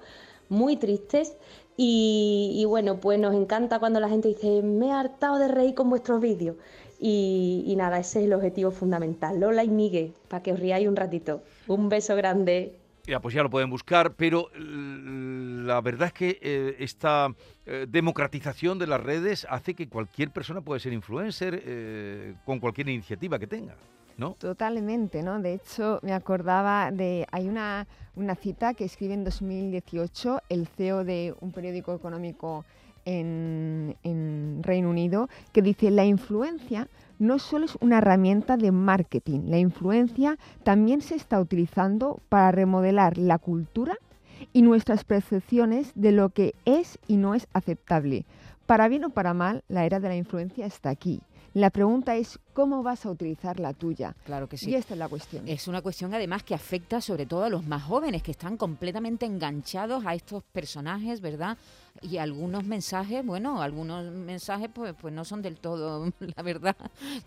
muy 0.50 0.76
tristes. 0.78 1.36
Y, 1.82 2.66
bueno, 2.68 3.00
pues 3.00 3.18
nos 3.20 3.34
encanta 3.34 3.80
cuando 3.80 4.02
la 4.02 4.10
gente 4.10 4.28
dice, 4.28 4.62
me 4.62 4.88
he 4.88 4.92
hartado 4.92 5.40
de 5.40 5.48
reír 5.48 5.76
con 5.76 5.90
vuestros 5.90 6.20
vídeos. 6.20 6.58
Y, 7.00 7.74
nada, 7.78 8.00
ese 8.00 8.20
es 8.20 8.26
el 8.26 8.34
objetivo 8.34 8.72
fundamental. 8.72 9.40
Lola 9.40 9.64
y 9.64 9.70
Miguel, 9.70 10.14
para 10.28 10.44
que 10.44 10.52
os 10.52 10.60
riáis 10.60 10.90
un 10.90 10.98
ratito. 10.98 11.42
Un 11.68 11.88
beso 11.88 12.18
grande. 12.18 12.76
Ya, 13.08 13.22
pues 13.22 13.34
ya 13.34 13.44
lo 13.44 13.50
pueden 13.50 13.70
buscar, 13.70 14.16
pero 14.16 14.50
la 14.58 15.80
verdad 15.80 16.08
es 16.08 16.14
que 16.14 16.40
eh, 16.42 16.76
esta 16.80 17.34
eh, 17.66 17.86
democratización 17.88 18.78
de 18.78 18.88
las 18.88 19.02
redes 19.02 19.48
hace 19.50 19.74
que 19.74 19.88
cualquier 19.88 20.32
persona 20.32 20.60
pueda 20.60 20.82
ser 20.82 20.92
influencer 20.92 21.64
eh, 21.66 22.36
con 22.44 22.60
cualquier 22.60 22.90
iniciativa 22.90 23.40
que 23.40 23.48
tenga, 23.48 23.78
¿no? 24.20 24.34
Totalmente, 24.34 25.24
¿no? 25.24 25.40
De 25.40 25.54
hecho, 25.54 26.00
me 26.04 26.14
acordaba 26.14 26.92
de. 26.92 27.26
Hay 27.32 27.48
una, 27.48 27.88
una 28.16 28.36
cita 28.36 28.74
que 28.74 28.84
escribe 28.84 29.14
en 29.14 29.24
2018 29.24 30.42
el 30.50 30.68
CEO 30.68 31.04
de 31.04 31.34
un 31.40 31.52
periódico 31.52 31.96
económico 31.96 32.66
en, 33.06 33.96
en 34.04 34.60
Reino 34.62 34.90
Unido, 34.90 35.30
que 35.54 35.62
dice: 35.62 35.90
La 35.90 36.06
influencia 36.06 36.88
no 37.18 37.40
solo 37.40 37.66
es 37.66 37.78
una 37.82 37.98
herramienta 37.98 38.58
de 38.58 38.72
marketing, 38.72 39.42
la 39.46 39.58
influencia 39.58 40.38
también 40.64 41.02
se 41.02 41.16
está 41.16 41.40
utilizando 41.40 42.20
para 42.30 42.52
remodelar 42.52 43.18
la 43.18 43.38
cultura 43.38 43.98
y 44.54 44.62
nuestras 44.62 45.04
percepciones 45.04 45.92
de 45.96 46.14
lo 46.14 46.30
que 46.30 46.56
es 46.64 46.98
y 47.08 47.18
no 47.18 47.36
es 47.36 47.48
aceptable. 47.54 48.26
Para 48.66 48.88
bien 48.88 49.04
o 49.04 49.10
para 49.10 49.34
mal, 49.34 49.64
la 49.68 49.86
era 49.86 50.00
de 50.00 50.08
la 50.08 50.16
influencia 50.16 50.66
está 50.66 50.90
aquí. 50.90 51.22
La 51.54 51.70
pregunta 51.70 52.16
es 52.16 52.40
cómo 52.54 52.84
vas 52.84 53.06
a 53.06 53.12
utilizar 53.12 53.60
la 53.60 53.74
tuya. 53.74 54.16
Claro 54.26 54.48
que 54.48 54.58
sí. 54.58 54.70
Y 54.70 54.76
esta 54.76 54.94
es 54.94 55.00
la 55.00 55.08
cuestión. 55.08 55.48
Es 55.48 55.68
una 55.68 55.82
cuestión 55.82 56.14
además 56.14 56.44
que 56.44 56.54
afecta 56.54 57.02
sobre 57.02 57.26
todo 57.26 57.44
a 57.44 57.50
los 57.50 57.66
más 57.66 57.84
jóvenes, 57.84 58.22
que 58.22 58.32
están 58.32 58.58
completamente 58.58 59.26
enganchados 59.26 60.06
a 60.06 60.14
estos 60.14 60.44
personajes, 60.44 61.22
¿verdad? 61.22 61.58
Y 62.02 62.18
algunos 62.18 62.64
mensajes, 62.64 63.26
bueno, 63.26 63.62
algunos 63.62 64.12
mensajes 64.12 64.70
pues, 64.74 64.94
pues 65.00 65.14
no 65.14 65.26
son 65.26 65.42
del 65.42 65.58
todo, 65.58 66.12
la 66.36 66.44
verdad, 66.44 66.76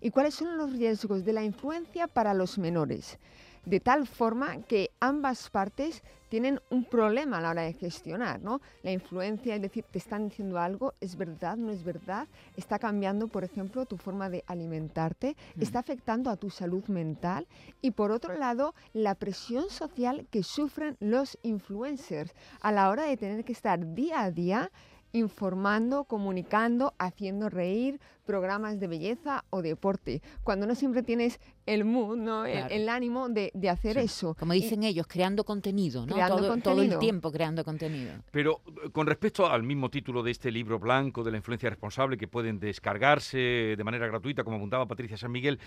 y 0.00 0.10
cuáles 0.10 0.34
son 0.34 0.56
los 0.56 0.72
riesgos 0.72 1.24
de 1.24 1.32
la 1.32 1.42
influencia 1.42 2.06
para 2.06 2.32
los 2.32 2.56
menores. 2.56 3.18
De 3.64 3.80
tal 3.80 4.06
forma 4.06 4.62
que 4.62 4.90
ambas 5.00 5.50
partes 5.50 6.02
tienen 6.30 6.60
un 6.70 6.84
problema 6.84 7.38
a 7.38 7.40
la 7.40 7.50
hora 7.50 7.62
de 7.62 7.72
gestionar, 7.74 8.40
¿no? 8.40 8.60
La 8.82 8.92
influencia, 8.92 9.56
es 9.56 9.60
decir, 9.60 9.84
te 9.90 9.98
están 9.98 10.28
diciendo 10.28 10.58
algo, 10.58 10.94
es 11.00 11.16
verdad, 11.16 11.56
no 11.56 11.72
es 11.72 11.82
verdad, 11.82 12.28
está 12.56 12.78
cambiando, 12.78 13.26
por 13.26 13.44
ejemplo, 13.44 13.84
tu 13.84 13.96
forma 13.96 14.30
de 14.30 14.44
alimentarte, 14.46 15.36
está 15.58 15.80
afectando 15.80 16.30
a 16.30 16.36
tu 16.36 16.48
salud 16.48 16.84
mental 16.86 17.48
y 17.82 17.90
por 17.90 18.12
otro 18.12 18.34
lado, 18.36 18.74
la 18.92 19.16
presión 19.16 19.68
social 19.68 20.26
que 20.30 20.44
sufren 20.44 20.96
los 21.00 21.36
influencers 21.42 22.32
a 22.60 22.70
la 22.70 22.88
hora 22.88 23.02
de 23.02 23.16
tener 23.16 23.44
que 23.44 23.52
estar 23.52 23.94
día 23.94 24.22
a 24.22 24.30
día 24.30 24.70
informando, 25.12 26.04
comunicando, 26.04 26.94
haciendo 26.98 27.48
reír, 27.48 28.00
programas 28.26 28.78
de 28.78 28.86
belleza 28.86 29.44
o 29.50 29.60
deporte, 29.60 30.22
cuando 30.44 30.66
no 30.66 30.74
siempre 30.76 31.02
tienes 31.02 31.40
el 31.66 31.84
mood, 31.84 32.16
¿no? 32.16 32.44
El- 32.44 32.52
Claro. 32.52 32.74
el, 32.74 32.88
ánimo 32.88 33.28
de, 33.28 33.50
de 33.54 33.68
hacer 33.68 33.98
eso. 33.98 34.34
Como 34.38 34.54
Y- 34.54 34.60
dicen 34.62 34.84
ellos, 34.84 35.06
creando 35.08 35.42
contenido, 35.44 36.06
¿no? 36.06 36.14
Creando 36.14 36.36
todo, 36.36 36.46
todo 36.46 36.54
el 36.54 36.62
contenido. 36.62 36.98
tiempo 37.00 37.32
creando 37.32 37.64
contenido. 37.64 38.12
Pero 38.30 38.60
eh, 38.84 38.90
con 38.90 39.06
respecto 39.06 39.48
al 39.50 39.62
mismo 39.64 39.90
título 39.90 40.22
de 40.22 40.30
este 40.30 40.50
libro 40.52 40.78
blanco 40.78 41.24
de 41.24 41.30
la 41.32 41.38
influencia 41.38 41.68
responsable 41.70 42.16
que 42.16 42.28
pueden 42.28 42.60
descargarse 42.60 43.38
de 43.76 43.84
manera 43.84 44.06
gratuita, 44.06 44.44
como 44.44 44.56
apuntaba 44.58 44.86
Patricia 44.86 45.16
San 45.16 45.32
Miguel, 45.32 45.58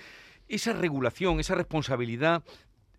esa 0.47 0.73
regulación, 0.73 1.39
esa 1.39 1.55
responsabilidad, 1.55 2.43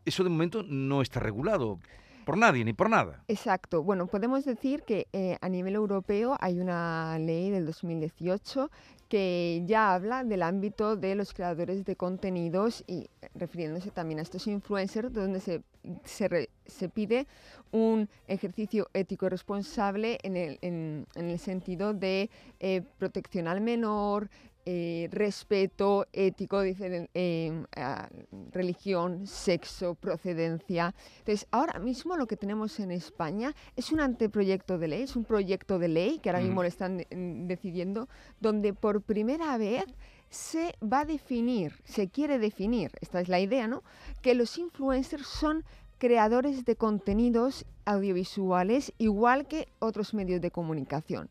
eso 0.04 0.24
de 0.24 0.30
momento 0.30 0.62
no 0.62 1.00
está 1.00 1.20
regulado 1.20 1.78
por 2.24 2.36
nadie 2.36 2.64
ni 2.64 2.72
por 2.72 2.90
nada. 2.90 3.22
Exacto. 3.28 3.82
Bueno, 3.82 4.06
podemos 4.06 4.44
decir 4.44 4.82
que 4.82 5.06
eh, 5.12 5.36
a 5.40 5.48
nivel 5.48 5.74
europeo 5.74 6.36
hay 6.40 6.58
una 6.58 7.18
ley 7.18 7.50
del 7.50 7.66
2018 7.66 8.70
que 9.08 9.62
ya 9.66 9.94
habla 9.94 10.24
del 10.24 10.42
ámbito 10.42 10.96
de 10.96 11.14
los 11.14 11.34
creadores 11.34 11.84
de 11.84 11.94
contenidos 11.94 12.82
y 12.86 13.08
eh, 13.22 13.28
refiriéndose 13.34 13.90
también 13.90 14.18
a 14.18 14.22
estos 14.22 14.46
influencers, 14.46 15.12
donde 15.12 15.40
se, 15.40 15.62
se, 16.04 16.48
se 16.66 16.88
pide 16.88 17.26
un 17.70 18.08
ejercicio 18.28 18.88
ético 18.94 19.28
responsable 19.28 20.18
en 20.22 20.36
el, 20.36 20.58
en 20.62 21.06
el 21.14 21.38
sentido 21.38 21.92
de 21.92 22.30
eh, 22.60 22.82
protección 22.98 23.48
al 23.48 23.60
menor, 23.60 24.30
eh, 24.66 25.08
respeto 25.12 26.06
ético, 26.12 26.62
diferen- 26.64 27.08
eh, 27.14 27.64
a 27.76 28.08
religión, 28.52 29.26
sexo, 29.26 29.94
procedencia. 29.94 30.94
Entonces, 31.18 31.46
ahora 31.50 31.78
mismo 31.78 32.16
lo 32.16 32.26
que 32.26 32.36
tenemos 32.36 32.80
en 32.80 32.90
España 32.90 33.54
es 33.76 33.92
un 33.92 34.00
anteproyecto 34.00 34.78
de 34.78 34.88
ley, 34.88 35.02
es 35.02 35.16
un 35.16 35.24
proyecto 35.24 35.78
de 35.78 35.88
ley 35.88 36.18
que 36.18 36.30
ahora 36.30 36.40
Mm. 36.40 36.44
mismo 36.44 36.62
lo 36.62 36.68
están 36.68 36.96
mm, 37.10 37.46
decidiendo, 37.46 38.08
donde 38.40 38.72
por 38.72 39.02
primera 39.02 39.56
vez 39.58 39.84
se 40.30 40.74
va 40.82 41.00
a 41.00 41.04
definir, 41.04 41.74
se 41.84 42.08
quiere 42.08 42.38
definir, 42.38 42.90
esta 43.00 43.20
es 43.20 43.28
la 43.28 43.38
idea, 43.40 43.68
¿no? 43.68 43.82
Que 44.22 44.34
los 44.34 44.58
influencers 44.58 45.26
son 45.26 45.64
creadores 45.98 46.64
de 46.64 46.76
contenidos 46.76 47.64
audiovisuales 47.84 48.92
igual 48.98 49.46
que 49.46 49.68
otros 49.78 50.14
medios 50.14 50.40
de 50.40 50.50
comunicación. 50.50 51.28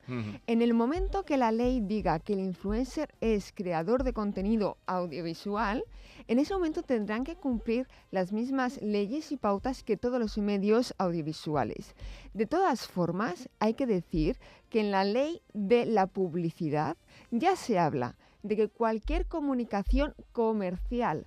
En 0.48 0.62
el 0.62 0.74
momento 0.74 1.24
que 1.24 1.38
la 1.38 1.52
ley 1.52 1.82
diga 1.82 2.20
que 2.20 2.34
el 2.34 2.40
influencer 2.40 3.14
es 3.22 3.52
creador 3.54 4.04
de 4.04 4.14
contenido 4.14 4.78
audiovisual, 4.86 5.84
en 6.28 6.40
ese 6.40 6.54
momento 6.54 6.84
tendrán 6.84 7.24
que 7.24 7.36
cumplir 7.36 7.88
las 8.12 8.32
mismas 8.32 8.82
leyes 8.82 9.32
y 9.32 9.38
pautas 9.38 9.84
que 9.84 9.98
todos 9.98 10.20
los 10.20 10.38
medios 10.38 10.94
audiovisuales. 10.98 11.96
De 12.34 12.46
todas 12.46 12.88
formas, 12.88 13.50
hay 13.60 13.74
que 13.74 13.86
decir 13.86 14.38
que 14.70 14.80
en 14.80 14.92
la 14.92 15.04
ley 15.04 15.42
de 15.54 15.86
la 15.86 16.08
publicidad 16.08 16.98
ya 17.32 17.56
se 17.56 17.78
habla 17.78 18.16
de 18.44 18.56
que 18.56 18.70
cualquier 18.70 19.26
comunicación 19.26 20.14
comercial 20.32 21.26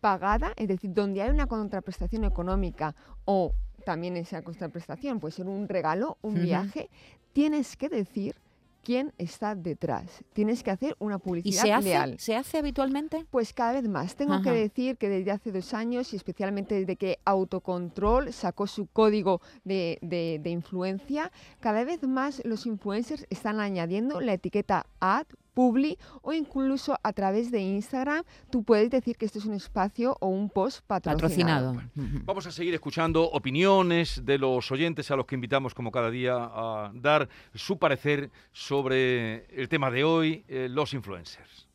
pagada, 0.00 0.52
es 0.56 0.68
decir, 0.68 0.92
donde 0.92 1.22
hay 1.22 1.30
una 1.30 1.46
contraprestación 1.46 2.24
económica 2.24 2.94
o 3.24 3.52
también 3.84 4.16
esa 4.16 4.42
contraprestación 4.42 5.20
puede 5.20 5.32
ser 5.32 5.46
un 5.46 5.68
regalo, 5.68 6.18
un 6.22 6.34
viaje, 6.34 6.90
tienes 7.32 7.76
que 7.76 7.88
decir 7.88 8.34
quién 8.82 9.12
está 9.18 9.54
detrás. 9.56 10.22
Tienes 10.32 10.62
que 10.62 10.70
hacer 10.70 10.94
una 11.00 11.16
¿Y 11.16 11.18
publicidad 11.18 11.62
se 11.62 11.72
hace, 11.72 11.88
leal. 11.88 12.16
se 12.20 12.36
hace 12.36 12.58
habitualmente? 12.58 13.26
Pues 13.30 13.52
cada 13.52 13.72
vez 13.72 13.88
más. 13.88 14.14
Tengo 14.14 14.42
que 14.42 14.50
decir 14.52 14.96
que 14.96 15.08
desde 15.08 15.32
hace 15.32 15.50
dos 15.50 15.74
años 15.74 16.12
y 16.12 16.16
especialmente 16.16 16.76
desde 16.76 16.94
que 16.96 17.18
Autocontrol 17.24 18.32
sacó 18.32 18.66
su 18.68 18.86
código 18.86 19.40
de, 19.64 19.98
de- 20.02 20.38
de 20.42 20.50
influencia, 20.50 21.32
cada 21.60 21.82
vez 21.84 22.02
más 22.04 22.40
los 22.44 22.64
influencers 22.66 23.26
están 23.28 23.58
añadiendo 23.58 24.20
la 24.20 24.34
etiqueta 24.34 24.86
ad, 25.00 25.26
publi 25.56 25.96
o 26.20 26.34
incluso 26.34 26.98
a 27.02 27.12
través 27.14 27.50
de 27.50 27.60
Instagram 27.60 28.22
tú 28.50 28.62
puedes 28.62 28.90
decir 28.90 29.16
que 29.16 29.24
esto 29.24 29.38
es 29.38 29.46
un 29.46 29.54
espacio 29.54 30.14
o 30.20 30.28
un 30.28 30.50
post 30.50 30.84
patrocinado. 30.86 31.72
Patrocinado. 31.72 32.24
Vamos 32.26 32.46
a 32.46 32.52
seguir 32.52 32.74
escuchando 32.74 33.24
opiniones 33.24 34.26
de 34.26 34.36
los 34.36 34.70
oyentes 34.70 35.10
a 35.10 35.16
los 35.16 35.24
que 35.24 35.34
invitamos 35.34 35.72
como 35.72 35.90
cada 35.90 36.10
día 36.10 36.34
a 36.36 36.90
dar 36.92 37.30
su 37.54 37.78
parecer 37.78 38.30
sobre 38.52 39.46
el 39.46 39.70
tema 39.70 39.90
de 39.90 40.04
hoy, 40.04 40.44
eh, 40.46 40.68
los 40.70 40.92
influencers. 40.92 41.66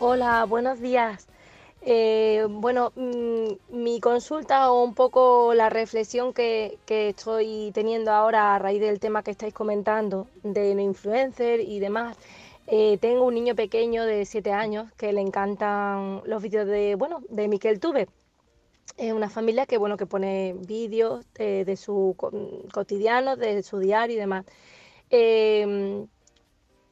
Hola, 0.00 0.44
buenos 0.46 0.80
días. 0.80 1.28
Eh, 1.82 2.46
bueno, 2.50 2.92
mm, 2.94 3.52
mi 3.70 4.00
consulta 4.00 4.70
o 4.70 4.82
un 4.84 4.94
poco 4.94 5.54
la 5.54 5.70
reflexión 5.70 6.32
que, 6.34 6.78
estoy 6.86 7.70
teniendo 7.74 8.12
ahora 8.12 8.54
a 8.54 8.58
raíz 8.58 8.80
del 8.80 9.00
tema 9.00 9.22
que 9.22 9.30
estáis 9.30 9.54
comentando 9.54 10.26
de 10.42 10.70
influencer 10.82 11.60
y 11.60 11.80
demás. 11.80 12.16
Eh, 12.66 12.98
tengo 13.00 13.24
un 13.24 13.34
niño 13.34 13.54
pequeño 13.56 14.04
de 14.04 14.24
7 14.26 14.52
años 14.52 14.92
que 14.96 15.12
le 15.12 15.20
encantan 15.22 16.22
los 16.26 16.42
vídeos 16.42 16.66
de, 16.66 16.94
bueno, 16.96 17.20
de 17.30 17.48
Miquel 17.48 17.80
Tuve. 17.80 18.08
Es 18.96 19.12
una 19.12 19.30
familia 19.30 19.66
que, 19.66 19.78
bueno, 19.78 19.96
que 19.96 20.06
pone 20.06 20.54
vídeos 20.66 21.26
eh, 21.36 21.64
de 21.66 21.76
su 21.76 22.14
co- 22.18 22.32
cotidiano, 22.72 23.36
de 23.36 23.62
su 23.62 23.78
diario 23.78 24.16
y 24.16 24.20
demás. 24.20 24.44
Em, 25.10 26.08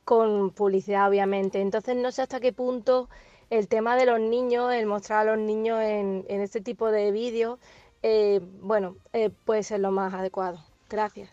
con 0.04 0.50
publicidad, 0.50 1.08
obviamente. 1.08 1.60
Entonces, 1.60 1.96
no 1.96 2.10
sé 2.12 2.22
hasta 2.22 2.40
qué 2.40 2.52
punto 2.52 3.08
el 3.50 3.68
tema 3.68 3.96
de 3.96 4.06
los 4.06 4.20
niños, 4.20 4.72
el 4.72 4.86
mostrar 4.86 5.26
a 5.26 5.36
los 5.36 5.44
niños 5.44 5.80
en, 5.80 6.24
en 6.28 6.40
este 6.40 6.60
tipo 6.60 6.90
de 6.90 7.12
vídeos, 7.12 7.58
eh, 8.02 8.40
bueno, 8.60 8.96
eh, 9.12 9.30
puede 9.30 9.62
ser 9.62 9.80
lo 9.80 9.90
más 9.90 10.14
adecuado. 10.14 10.64
Gracias. 10.88 11.30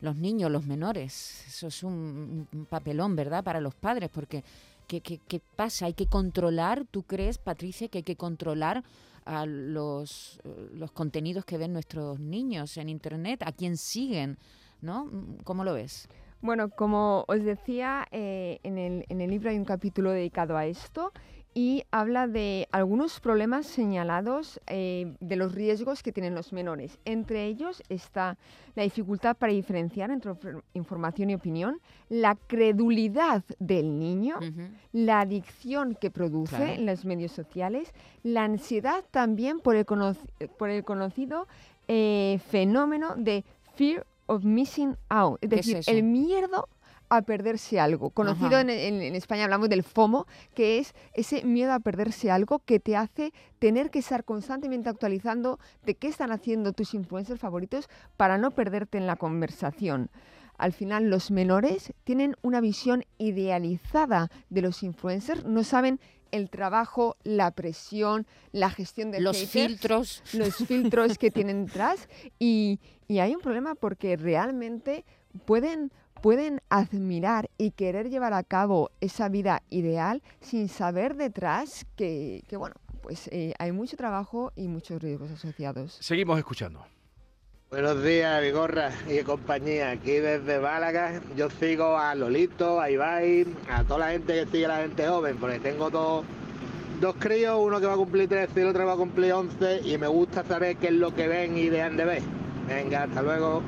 Los 0.00 0.16
niños, 0.16 0.50
los 0.50 0.66
menores, 0.66 1.44
eso 1.46 1.68
es 1.68 1.82
un, 1.82 2.48
papelón, 2.68 3.14
¿verdad? 3.14 3.44
Para 3.44 3.60
los 3.60 3.74
padres, 3.74 4.10
porque 4.12 4.42
¿qué, 4.88 5.00
qué, 5.00 5.18
qué 5.28 5.40
pasa? 5.54 5.86
Hay 5.86 5.94
que 5.94 6.06
controlar, 6.06 6.84
¿tú 6.90 7.04
crees, 7.04 7.38
Patricia, 7.38 7.88
que 7.88 7.98
hay 7.98 8.04
que 8.04 8.16
controlar 8.16 8.82
a 9.24 9.46
los, 9.46 10.40
eh, 10.44 10.70
los 10.74 10.90
contenidos 10.90 11.44
que 11.44 11.56
ven 11.56 11.72
nuestros 11.72 12.18
niños 12.18 12.76
en 12.76 12.88
Internet? 12.88 13.42
¿A 13.46 13.52
quién 13.52 13.76
siguen? 13.76 14.38
¿No? 14.80 15.08
¿Cómo 15.44 15.62
lo 15.62 15.74
ves? 15.74 16.08
Bueno, 16.42 16.70
como 16.70 17.24
os 17.28 17.42
decía, 17.44 18.06
eh, 18.10 18.58
en, 18.64 18.76
el, 18.78 19.04
en 19.08 19.20
el 19.20 19.30
libro 19.30 19.48
hay 19.50 19.56
un 19.58 19.64
capítulo 19.64 20.10
dedicado 20.10 20.56
a 20.56 20.66
esto 20.66 21.12
y 21.54 21.84
habla 21.90 22.26
de 22.28 22.66
algunos 22.72 23.20
problemas 23.20 23.66
señalados 23.66 24.58
eh, 24.66 25.14
de 25.20 25.36
los 25.36 25.54
riesgos 25.54 26.02
que 26.02 26.10
tienen 26.10 26.34
los 26.34 26.52
menores. 26.52 26.98
Entre 27.04 27.44
ellos 27.44 27.82
está 27.90 28.38
la 28.74 28.82
dificultad 28.84 29.36
para 29.36 29.52
diferenciar 29.52 30.10
entre 30.10 30.32
infor- 30.32 30.62
información 30.72 31.28
y 31.30 31.34
opinión, 31.34 31.78
la 32.08 32.34
credulidad 32.34 33.44
del 33.58 33.98
niño, 33.98 34.36
la 34.92 35.20
adicción 35.20 35.94
que 35.94 36.10
produce 36.10 36.56
Claro. 36.56 36.72
en 36.72 36.86
los 36.86 37.04
medios 37.04 37.32
sociales, 37.32 37.92
la 38.22 38.44
ansiedad 38.44 39.04
también 39.10 39.60
por 39.60 39.76
el, 39.76 39.84
por 40.58 40.70
el 40.70 40.84
conocido 40.84 41.46
eh, 41.86 42.40
fenómeno 42.48 43.14
de 43.16 43.44
fear 43.74 44.06
of 44.32 44.44
missing 44.44 44.96
out, 45.08 45.38
es 45.42 45.48
¿Qué 45.50 45.54
es 45.56 45.66
decir, 45.66 45.76
eso? 45.78 45.90
el 45.90 46.02
miedo 46.02 46.68
a 47.08 47.20
perderse 47.20 47.78
algo. 47.78 48.08
Conocido 48.10 48.58
en, 48.58 48.70
en- 48.70 49.02
en 49.02 49.14
España 49.14 49.44
hablamos 49.44 49.68
del 49.68 49.82
FOMO, 49.82 50.26
que 50.54 50.78
es 50.78 50.94
ese 51.12 51.44
miedo 51.44 51.72
a 51.74 51.80
perderse 51.80 52.30
algo 52.30 52.60
que 52.60 52.80
te 52.80 52.96
hace 52.96 53.34
tener 53.58 53.90
que 53.90 53.98
estar 53.98 54.24
constantemente 54.24 54.88
actualizando 54.88 55.58
de 55.84 55.94
qué 55.94 56.08
están 56.08 56.32
haciendo 56.32 56.72
tus 56.72 56.94
influencers 56.94 57.38
favoritos 57.38 57.90
para 58.16 58.38
no 58.38 58.50
perderte 58.50 58.96
en 58.96 59.06
la 59.06 59.16
conversación. 59.16 60.08
Al 60.56 60.72
final 60.72 61.10
los 61.10 61.30
menores 61.30 61.92
tienen 62.04 62.34
una 62.40 62.60
visión 62.62 63.04
idealizada 63.18 64.30
de 64.48 64.62
los 64.62 64.82
influencers, 64.82 65.44
no 65.44 65.64
saben 65.64 66.00
el 66.32 66.50
trabajo, 66.50 67.16
la 67.22 67.52
presión, 67.52 68.26
la 68.50 68.70
gestión 68.70 69.10
de 69.12 69.20
Los 69.20 69.36
haters, 69.36 69.52
filtros. 69.52 70.22
los 70.32 70.56
filtros 70.56 71.18
que 71.18 71.30
tienen 71.30 71.66
detrás 71.66 72.08
y, 72.38 72.80
y 73.06 73.20
hay 73.20 73.34
un 73.34 73.40
problema 73.40 73.74
porque 73.76 74.16
realmente 74.16 75.04
pueden 75.46 75.92
pueden 76.20 76.62
admirar 76.68 77.50
y 77.58 77.72
querer 77.72 78.08
llevar 78.08 78.32
a 78.32 78.44
cabo 78.44 78.92
esa 79.00 79.28
vida 79.28 79.62
ideal 79.70 80.22
sin 80.40 80.68
saber 80.68 81.16
detrás 81.16 81.84
que, 81.96 82.44
que, 82.46 82.56
bueno, 82.56 82.76
pues 83.02 83.28
eh, 83.32 83.54
hay 83.58 83.72
mucho 83.72 83.96
trabajo 83.96 84.52
y 84.54 84.68
muchos 84.68 85.02
riesgos 85.02 85.32
asociados. 85.32 85.98
Seguimos 86.00 86.38
escuchando. 86.38 86.86
Buenos 87.72 88.04
días, 88.04 88.42
Vigorra 88.42 88.90
y 89.08 89.22
compañía. 89.22 89.92
Aquí 89.92 90.10
desde 90.10 90.60
Málaga, 90.60 91.22
yo 91.34 91.48
sigo 91.48 91.96
a 91.96 92.14
Lolito, 92.14 92.78
a 92.78 92.90
Ibai, 92.90 93.46
a 93.70 93.82
toda 93.84 94.00
la 94.00 94.10
gente 94.10 94.34
que 94.34 94.50
sigue 94.50 94.66
a 94.66 94.68
la 94.68 94.76
gente 94.82 95.08
joven, 95.08 95.38
porque 95.38 95.58
tengo 95.58 95.88
dos, 95.88 96.22
dos 97.00 97.16
críos, 97.18 97.58
uno 97.58 97.80
que 97.80 97.86
va 97.86 97.94
a 97.94 97.96
cumplir 97.96 98.28
13 98.28 98.52
y 98.54 98.62
el 98.62 98.68
otro 98.68 98.84
va 98.84 98.92
a 98.92 98.96
cumplir 98.96 99.32
11, 99.32 99.80
y 99.86 99.96
me 99.96 100.06
gusta 100.06 100.44
saber 100.44 100.76
qué 100.76 100.88
es 100.88 100.92
lo 100.92 101.14
que 101.14 101.26
ven 101.26 101.56
y 101.56 101.70
dejan 101.70 101.96
de 101.96 102.04
ver. 102.04 102.22
Venga, 102.68 103.04
hasta 103.04 103.22
luego. 103.22 103.62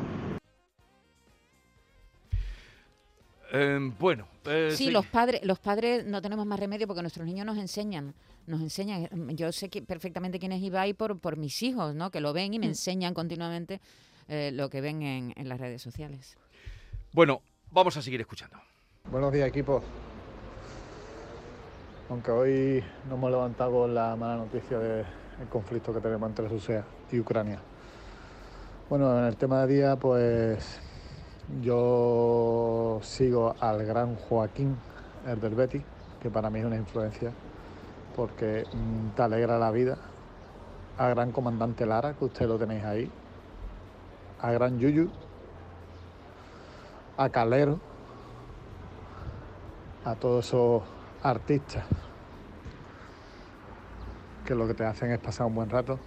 Eh, 3.55 3.91
bueno, 3.99 4.27
eh, 4.47 4.69
Sí, 4.73 4.87
sí. 4.87 4.91
los 4.91 5.07
padres, 5.07 5.41
los 5.45 5.59
padres 5.59 6.05
no 6.07 6.21
tenemos 6.23 6.45
más 6.47 6.59
remedio 6.61 6.87
porque 6.87 7.03
nuestros 7.03 7.27
niños 7.27 7.47
nos 7.47 7.59
enseñan, 7.59 8.15
nos 8.47 8.61
enseñan. 8.61 9.09
Yo 9.37 9.51
sé 9.53 9.69
que 9.69 9.83
perfectamente 9.83 10.39
quién 10.39 10.53
es 10.53 10.63
Ibai 10.63 10.93
por, 10.95 11.19
por 11.19 11.37
mis 11.37 11.63
hijos, 11.63 11.95
¿no? 11.95 12.11
Que 12.11 12.21
lo 12.21 12.33
ven 12.33 12.55
y 12.55 12.59
me 12.59 12.67
Mm. 12.67 12.71
enseñan 12.71 13.15
continuamente 13.15 13.81
eh, 14.29 14.51
lo 14.53 14.71
que 14.71 14.81
ven 14.81 15.03
en, 15.03 15.33
en 15.37 15.49
las 15.49 15.61
redes 15.61 15.83
sociales. 15.83 16.37
Bueno, 17.13 17.43
vamos 17.71 17.97
a 17.97 18.03
seguir 18.03 18.21
escuchando. 18.21 18.57
Buenos 19.11 19.33
días, 19.33 19.49
equipo. 19.49 19.83
Aunque 22.11 22.31
hoy 22.31 22.85
nos 23.09 23.19
hemos 23.19 23.31
levantado 23.31 23.73
con 23.73 23.95
la 23.95 24.15
mala 24.17 24.37
noticia 24.37 24.79
del 24.79 25.05
conflicto 25.51 25.93
que 25.95 26.01
tenemos 26.01 26.29
entre 26.29 26.49
Rusia 26.49 26.85
y 27.11 27.19
Ucrania. 27.19 27.61
Bueno, 28.91 29.19
en 29.19 29.25
el 29.25 29.37
tema 29.37 29.65
de 29.67 29.75
día, 29.75 29.97
pues 29.97 30.79
yo 31.63 33.01
sigo 33.03 33.55
al 33.61 33.85
gran 33.85 34.17
Joaquín, 34.17 34.77
el 35.27 35.41
del 35.41 35.55
Betis, 35.55 35.83
que 36.21 36.31
para 36.31 36.51
mí 36.51 36.61
es 36.61 36.65
una 36.65 36.77
influencia 36.77 37.33
porque 38.17 38.65
mm, 38.73 39.17
te 39.17 39.23
alegra 39.23 39.59
la 39.59 39.71
vida. 39.71 39.99
A 40.97 41.09
gran 41.09 41.33
comandante 41.33 41.87
Lara, 41.87 42.15
que 42.15 42.25
usted 42.25 42.47
lo 42.47 42.59
tenéis 42.59 42.85
ahí. 42.85 43.11
A 44.41 44.53
gran 44.53 44.79
Yuyu. 44.79 45.11
A 47.17 47.29
Calero 47.29 47.79
a 50.05 50.15
todos 50.17 50.47
esos 50.47 50.83
artistas 51.23 51.85
que 54.45 54.55
lo 54.55 54.67
que 54.67 54.75
te 54.75 54.85
hacen 54.85 55.11
es 55.11 55.19
pasar 55.19 55.47
un 55.47 55.55
buen 55.55 55.71
rato. 55.71 55.99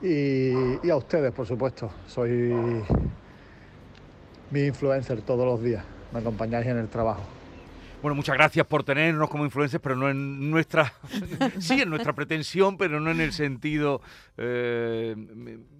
Y, 0.00 0.86
y 0.86 0.90
a 0.90 0.96
ustedes, 0.96 1.32
por 1.32 1.46
supuesto, 1.46 1.90
soy 2.06 2.82
mi 4.50 4.64
influencer 4.64 5.22
todos 5.22 5.44
los 5.44 5.62
días, 5.62 5.84
me 6.12 6.20
acompañáis 6.20 6.66
en 6.66 6.78
el 6.78 6.88
trabajo. 6.88 7.22
Bueno, 8.02 8.14
muchas 8.14 8.36
gracias 8.36 8.66
por 8.66 8.84
tenernos 8.84 9.28
como 9.28 9.44
influencers, 9.44 9.82
pero 9.82 9.96
no 9.96 10.08
en 10.08 10.50
nuestra, 10.50 10.92
sí 11.58 11.80
en 11.80 11.90
nuestra 11.90 12.12
pretensión, 12.12 12.76
pero 12.76 13.00
no 13.00 13.10
en 13.10 13.20
el 13.20 13.32
sentido 13.32 14.00
eh, 14.36 15.16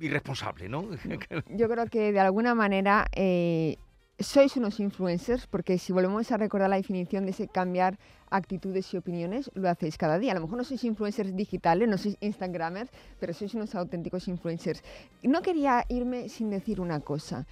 irresponsable, 0.01 0.69
¿no? 0.69 0.89
Yo 1.51 1.69
creo 1.69 1.87
que 1.87 2.13
de 2.13 2.21
alguna 2.21 2.55
manera 2.55 3.07
eh, 3.13 3.77
sois 4.19 4.57
unos 4.57 4.81
influencers 4.81 5.47
porque 5.47 5.79
si 5.79 5.93
volvemos 5.93 6.33
a 6.33 6.37
recordar 6.39 6.71
la 6.71 6.77
definición 6.77 7.27
de 7.27 7.33
ese 7.33 7.49
cambiar 7.49 7.99
actitudes 8.31 8.93
y 8.95 8.97
opiniones, 8.97 9.51
lo 9.55 9.69
hacéis 9.69 9.99
cada 9.99 10.19
día. 10.19 10.33
A 10.33 10.35
lo 10.35 10.41
mejor 10.41 10.57
no 10.57 10.65
sois 10.65 10.83
influencers 10.85 11.37
digitales, 11.37 11.89
no 11.89 11.99
sois 11.99 12.17
Instagramers, 12.21 12.91
pero 13.21 13.35
sois 13.35 13.55
unos 13.55 13.75
auténticos 13.75 14.27
influencers. 14.27 14.83
No 15.23 15.43
quería 15.43 15.85
irme 15.89 16.29
sin 16.29 16.51
decir 16.51 16.81
una 16.81 17.01
cosa. 17.01 17.47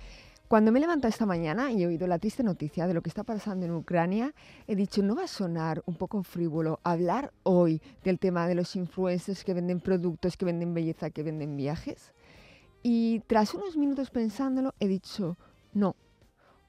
Cuando 0.49 0.71
me 0.71 0.79
he 0.79 0.83
levantado 0.83 1.09
esta 1.09 1.25
mañana 1.25 1.73
y 1.73 1.83
he 1.83 1.87
oído 1.87 2.07
la 2.07 2.19
triste 2.19 2.43
noticia 2.43 2.87
de 2.87 2.93
lo 2.93 3.01
que 3.01 3.09
está 3.09 3.25
pasando 3.25 3.65
en 3.65 3.73
Ucrania, 3.73 4.35
he 4.67 4.77
dicho, 4.77 5.03
¿no 5.03 5.17
va 5.17 5.25
a 5.25 5.29
sonar 5.29 5.83
un 5.87 5.95
poco 5.95 6.23
frívolo 6.23 6.81
hablar 6.85 7.33
hoy 7.45 7.81
del 8.05 8.19
tema 8.19 8.47
de 8.47 8.55
los 8.55 8.77
influencers 8.77 9.43
que 9.43 9.55
venden 9.55 9.81
productos, 9.81 10.37
que 10.37 10.45
venden 10.45 10.75
belleza, 10.75 11.09
que 11.11 11.23
venden 11.23 11.57
viajes? 11.57 12.13
Y 12.83 13.21
tras 13.27 13.55
unos 13.55 13.79
minutos 13.79 14.11
pensándolo, 14.11 14.75
he 14.81 14.87
dicho, 14.87 15.39
no, 15.73 15.97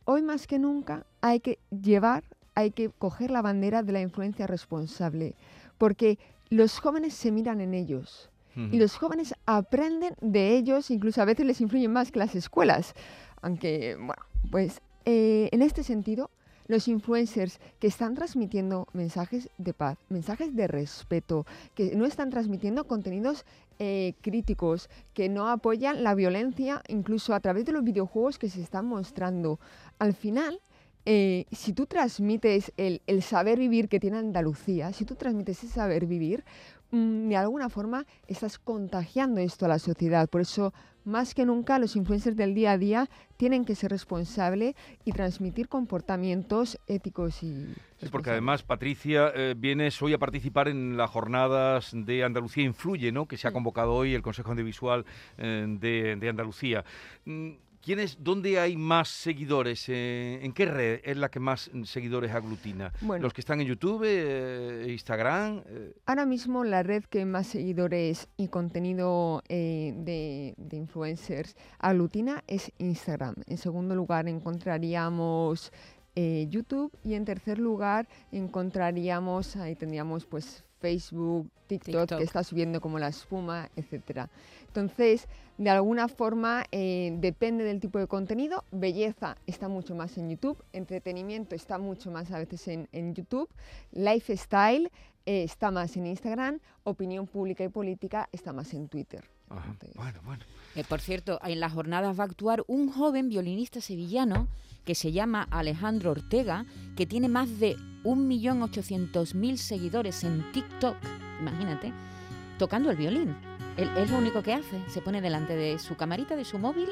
hoy 0.06 0.22
más 0.22 0.48
que 0.48 0.58
nunca 0.58 1.06
hay 1.20 1.42
que 1.42 1.60
llevar, 1.70 2.24
hay 2.56 2.72
que 2.72 2.90
coger 2.90 3.30
la 3.30 3.42
bandera 3.42 3.84
de 3.84 3.92
la 3.92 4.00
influencia 4.00 4.48
responsable, 4.48 5.36
porque 5.78 6.18
los 6.50 6.80
jóvenes 6.80 7.14
se 7.14 7.32
miran 7.32 7.60
en 7.60 7.74
ellos. 7.74 8.30
Y 8.72 8.78
los 8.78 8.96
jóvenes 8.96 9.36
aprenden 9.46 10.16
de 10.22 10.56
ellos, 10.56 10.90
incluso 10.90 11.22
a 11.22 11.26
veces 11.26 11.46
les 11.46 11.60
influyen 11.60 11.92
más 11.92 12.10
que 12.10 12.20
las 12.20 12.36
escuelas. 12.36 12.94
Aunque, 13.46 13.96
bueno, 13.96 14.24
pues 14.50 14.82
eh, 15.06 15.50
en 15.52 15.62
este 15.62 15.84
sentido, 15.84 16.32
los 16.68 16.88
influencers 16.88 17.60
que 17.80 17.86
están 17.86 18.16
transmitiendo 18.16 18.88
mensajes 18.92 19.52
de 19.60 19.72
paz, 19.72 20.00
mensajes 20.10 20.56
de 20.56 20.66
respeto, 20.66 21.46
que 21.76 21.96
no 21.96 22.08
están 22.08 22.32
transmitiendo 22.32 22.88
contenidos 22.88 23.46
eh, 23.78 24.16
críticos, 24.22 24.90
que 25.14 25.30
no 25.30 25.48
apoyan 25.48 26.04
la 26.04 26.16
violencia, 26.16 26.82
incluso 26.88 27.36
a 27.36 27.40
través 27.40 27.66
de 27.66 27.74
los 27.74 27.84
videojuegos 27.84 28.40
que 28.40 28.50
se 28.50 28.64
están 28.64 28.88
mostrando. 28.88 29.60
Al 30.00 30.16
final, 30.16 30.60
eh, 31.06 31.46
si 31.52 31.72
tú 31.74 31.86
transmites 31.86 32.74
el, 32.78 33.00
saber 33.22 33.60
vivir 33.60 33.90
que 33.90 34.00
tiene 34.00 34.18
Andalucía, 34.18 34.92
si 34.92 35.06
tú 35.06 35.14
transmites 35.14 35.64
ese 35.64 35.72
saber 35.72 36.08
vivir, 36.08 36.44
mm, 36.90 37.30
de 37.30 37.38
alguna 37.38 37.70
forma 37.70 38.08
estás 38.26 38.58
contagiando 38.58 39.40
esto 39.40 39.66
a 39.66 39.70
la 39.70 39.78
sociedad. 39.78 40.28
Por 40.28 40.42
eso 40.42 40.74
más 41.06 41.34
que 41.34 41.46
nunca 41.46 41.80
los 41.80 41.96
influencers 41.96 42.36
del 42.36 42.54
día 42.54 42.72
a 42.72 42.78
día 42.78 43.10
tienen 43.38 43.66
que 43.66 43.76
ser 43.76 43.92
responsables 43.92 44.76
y 45.04 45.12
transmitir 45.12 45.68
comportamientos 45.68 46.80
éticos 46.88 47.44
y... 47.44 47.74
Sí, 47.98 48.08
porque 48.12 48.32
además, 48.32 48.64
Patricia, 48.64 49.32
eh, 49.34 49.56
vienes 49.58 50.02
hoy 50.02 50.14
a 50.14 50.18
participar 50.18 50.68
en 50.68 50.98
las 50.98 51.10
jornadas 51.10 51.92
de 51.94 52.24
Andalucía 52.24 52.64
Influye, 52.64 53.12
¿no? 53.12 53.26
que 53.26 53.38
se 53.38 53.48
ha 53.48 53.52
convocado 53.52 53.94
hoy 53.94 54.14
el 54.14 54.22
Consejo 54.22 54.52
Audiovisual 54.52 55.06
eh, 55.38 55.66
de, 55.80 56.16
de 56.18 56.30
Andalucía. 56.30 56.84
Mm, 57.26 57.52
¿Quiénes, 57.86 58.18
¿Dónde 58.20 58.60
hay 58.60 58.78
más 58.78 59.10
seguidores? 59.10 59.88
Eh, 59.90 60.40
¿En 60.42 60.54
qué 60.54 60.66
red 60.66 61.02
es 61.04 61.18
la 61.18 61.30
que 61.30 61.40
más 61.40 61.70
seguidores 61.84 62.32
aglutina? 62.32 62.92
¿Los 63.20 63.32
que 63.32 63.42
están 63.42 63.62
en 63.62 63.68
YouTube, 63.68 64.02
eh, 64.08 64.88
Instagram? 64.90 65.62
eh? 65.68 65.94
Ahora 66.08 66.26
mismo 66.26 66.64
la 66.64 66.82
red 66.82 67.04
que 67.04 67.24
más 67.26 67.46
seguidores 67.46 68.28
y 68.38 68.48
contenido 68.48 69.44
de, 69.48 70.56
de 70.58 70.78
influencers 70.78 71.56
aglutina 71.78 72.44
es 72.48 72.72
Instagram. 72.80 73.36
En 73.46 73.60
segundo 73.60 73.94
lugar 73.94 74.28
encontraríamos 74.28 75.72
YouTube 76.16 76.92
y 77.04 77.14
en 77.14 77.26
tercer 77.26 77.60
lugar 77.60 78.08
encontraríamos, 78.32 79.58
ahí 79.58 79.76
tendríamos 79.76 80.26
pues 80.26 80.65
Facebook, 80.80 81.50
TikTok, 81.68 82.02
TikTok. 82.02 82.18
que 82.20 82.24
está 82.24 82.44
subiendo 82.44 82.82
como 82.82 83.00
la 83.00 83.08
espuma, 83.08 83.70
etcétera. 83.76 84.30
Entonces, 84.68 85.28
de 85.58 85.70
alguna 85.70 86.08
forma, 86.08 86.66
eh, 86.72 87.16
depende 87.20 87.64
del 87.64 87.80
tipo 87.80 88.00
de 88.00 88.08
contenido. 88.08 88.64
Belleza 88.72 89.38
está 89.48 89.68
mucho 89.68 89.96
más 89.96 90.18
en 90.18 90.30
YouTube, 90.30 90.64
entretenimiento 90.74 91.56
está 91.56 91.78
mucho 91.78 92.12
más 92.12 92.32
a 92.32 92.40
veces 92.40 92.68
en, 92.68 92.88
en 92.92 93.14
YouTube, 93.14 93.50
lifestyle 93.92 94.92
eh, 95.26 95.44
está 95.44 95.72
más 95.72 95.98
en 95.98 96.06
Instagram, 96.06 96.60
opinión 96.84 97.26
pública 97.26 97.64
y 97.64 97.70
política 97.70 98.30
está 98.32 98.54
más 98.54 98.74
en 98.74 98.88
Twitter. 98.88 99.35
Bueno, 99.50 100.20
bueno. 100.26 100.44
Eh, 100.76 100.84
por 100.88 101.00
cierto, 101.00 101.40
en 101.44 101.60
las 101.60 101.72
jornadas 101.74 102.18
va 102.20 102.24
a 102.24 102.28
actuar 102.28 102.64
un 102.68 102.92
joven 102.92 103.30
violinista 103.30 103.80
sevillano 103.80 104.48
que 104.86 104.96
se 104.96 105.12
llama 105.12 105.48
Alejandro 105.52 106.12
Ortega, 106.12 106.66
que 106.96 107.06
tiene 107.06 107.28
más 107.28 107.60
de 107.60 107.76
1.800.000 108.04 109.58
seguidores 109.58 110.24
en 110.24 110.52
TikTok, 110.52 110.96
imagínate, 111.40 111.92
tocando 112.58 112.92
el 112.92 112.98
violín. 112.98 113.36
Él 113.78 113.90
es 113.98 114.10
lo 114.12 114.18
único 114.18 114.42
que 114.44 114.54
hace, 114.54 114.82
se 114.90 115.02
pone 115.02 115.22
delante 115.22 115.56
de 115.56 115.80
su 115.80 115.96
camarita, 115.96 116.36
de 116.36 116.46
su 116.46 116.58
móvil, 116.60 116.88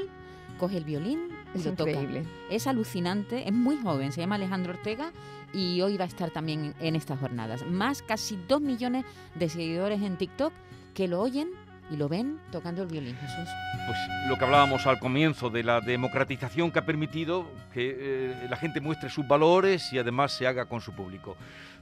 coge 0.59 0.77
el 0.77 0.83
violín 0.83 1.29
y 1.55 1.59
Es 1.59 1.65
lo 1.65 1.73
toca. 1.73 1.91
increíble. 1.91 2.25
Es 2.49 2.67
alucinante, 2.67 3.47
es 3.47 3.53
muy 3.53 3.77
joven, 3.77 4.11
se 4.11 4.21
llama 4.21 4.35
Alejandro 4.35 4.73
Ortega 4.73 5.11
y 5.53 5.81
hoy 5.81 5.97
va 5.97 6.05
a 6.05 6.07
estar 6.07 6.31
también 6.31 6.73
en, 6.79 6.85
en 6.87 6.95
estas 6.95 7.19
jornadas. 7.19 7.65
Más 7.65 8.01
casi 8.01 8.37
2 8.47 8.59
millones 8.61 9.05
de 9.35 9.49
seguidores 9.49 10.01
en 10.01 10.17
TikTok 10.17 10.51
que 10.93 11.07
lo 11.07 11.21
oyen 11.21 11.49
y 11.89 11.97
lo 11.97 12.09
ven 12.09 12.39
tocando 12.51 12.81
el 12.83 12.87
violín, 12.87 13.15
Jesús. 13.15 13.49
Pues 13.85 13.97
lo 14.27 14.37
que 14.37 14.45
hablábamos 14.45 14.87
al 14.87 14.99
comienzo 14.99 15.49
de 15.49 15.63
la 15.63 15.81
democratización 15.81 16.71
que 16.71 16.79
ha 16.79 16.85
permitido 16.85 17.47
que 17.73 17.95
eh, 17.99 18.47
la 18.49 18.57
gente 18.57 18.81
muestre 18.81 19.09
sus 19.09 19.27
valores 19.27 19.91
y 19.93 19.99
además 19.99 20.31
se 20.31 20.47
haga 20.47 20.65
con 20.65 20.81
su 20.81 20.93
público. 20.93 21.35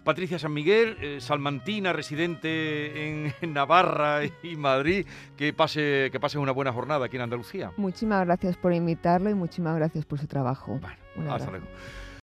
Patricia 0.03 0.39
San 0.39 0.53
Miguel, 0.53 0.97
eh, 0.99 1.21
salmantina, 1.21 1.93
residente 1.93 3.07
en, 3.07 3.33
en 3.41 3.53
Navarra 3.53 4.21
y 4.41 4.55
Madrid, 4.55 5.05
que 5.37 5.53
pase, 5.53 6.09
que 6.11 6.19
pase 6.19 6.39
una 6.39 6.51
buena 6.51 6.73
jornada 6.73 7.05
aquí 7.05 7.17
en 7.17 7.21
Andalucía. 7.23 7.71
Muchísimas 7.77 8.25
gracias 8.25 8.57
por 8.57 8.73
invitarlo 8.73 9.29
y 9.29 9.35
muchísimas 9.35 9.75
gracias 9.75 10.05
por 10.05 10.19
su 10.19 10.27
trabajo. 10.27 10.79
Hasta 11.29 11.51
luego. 11.51 11.67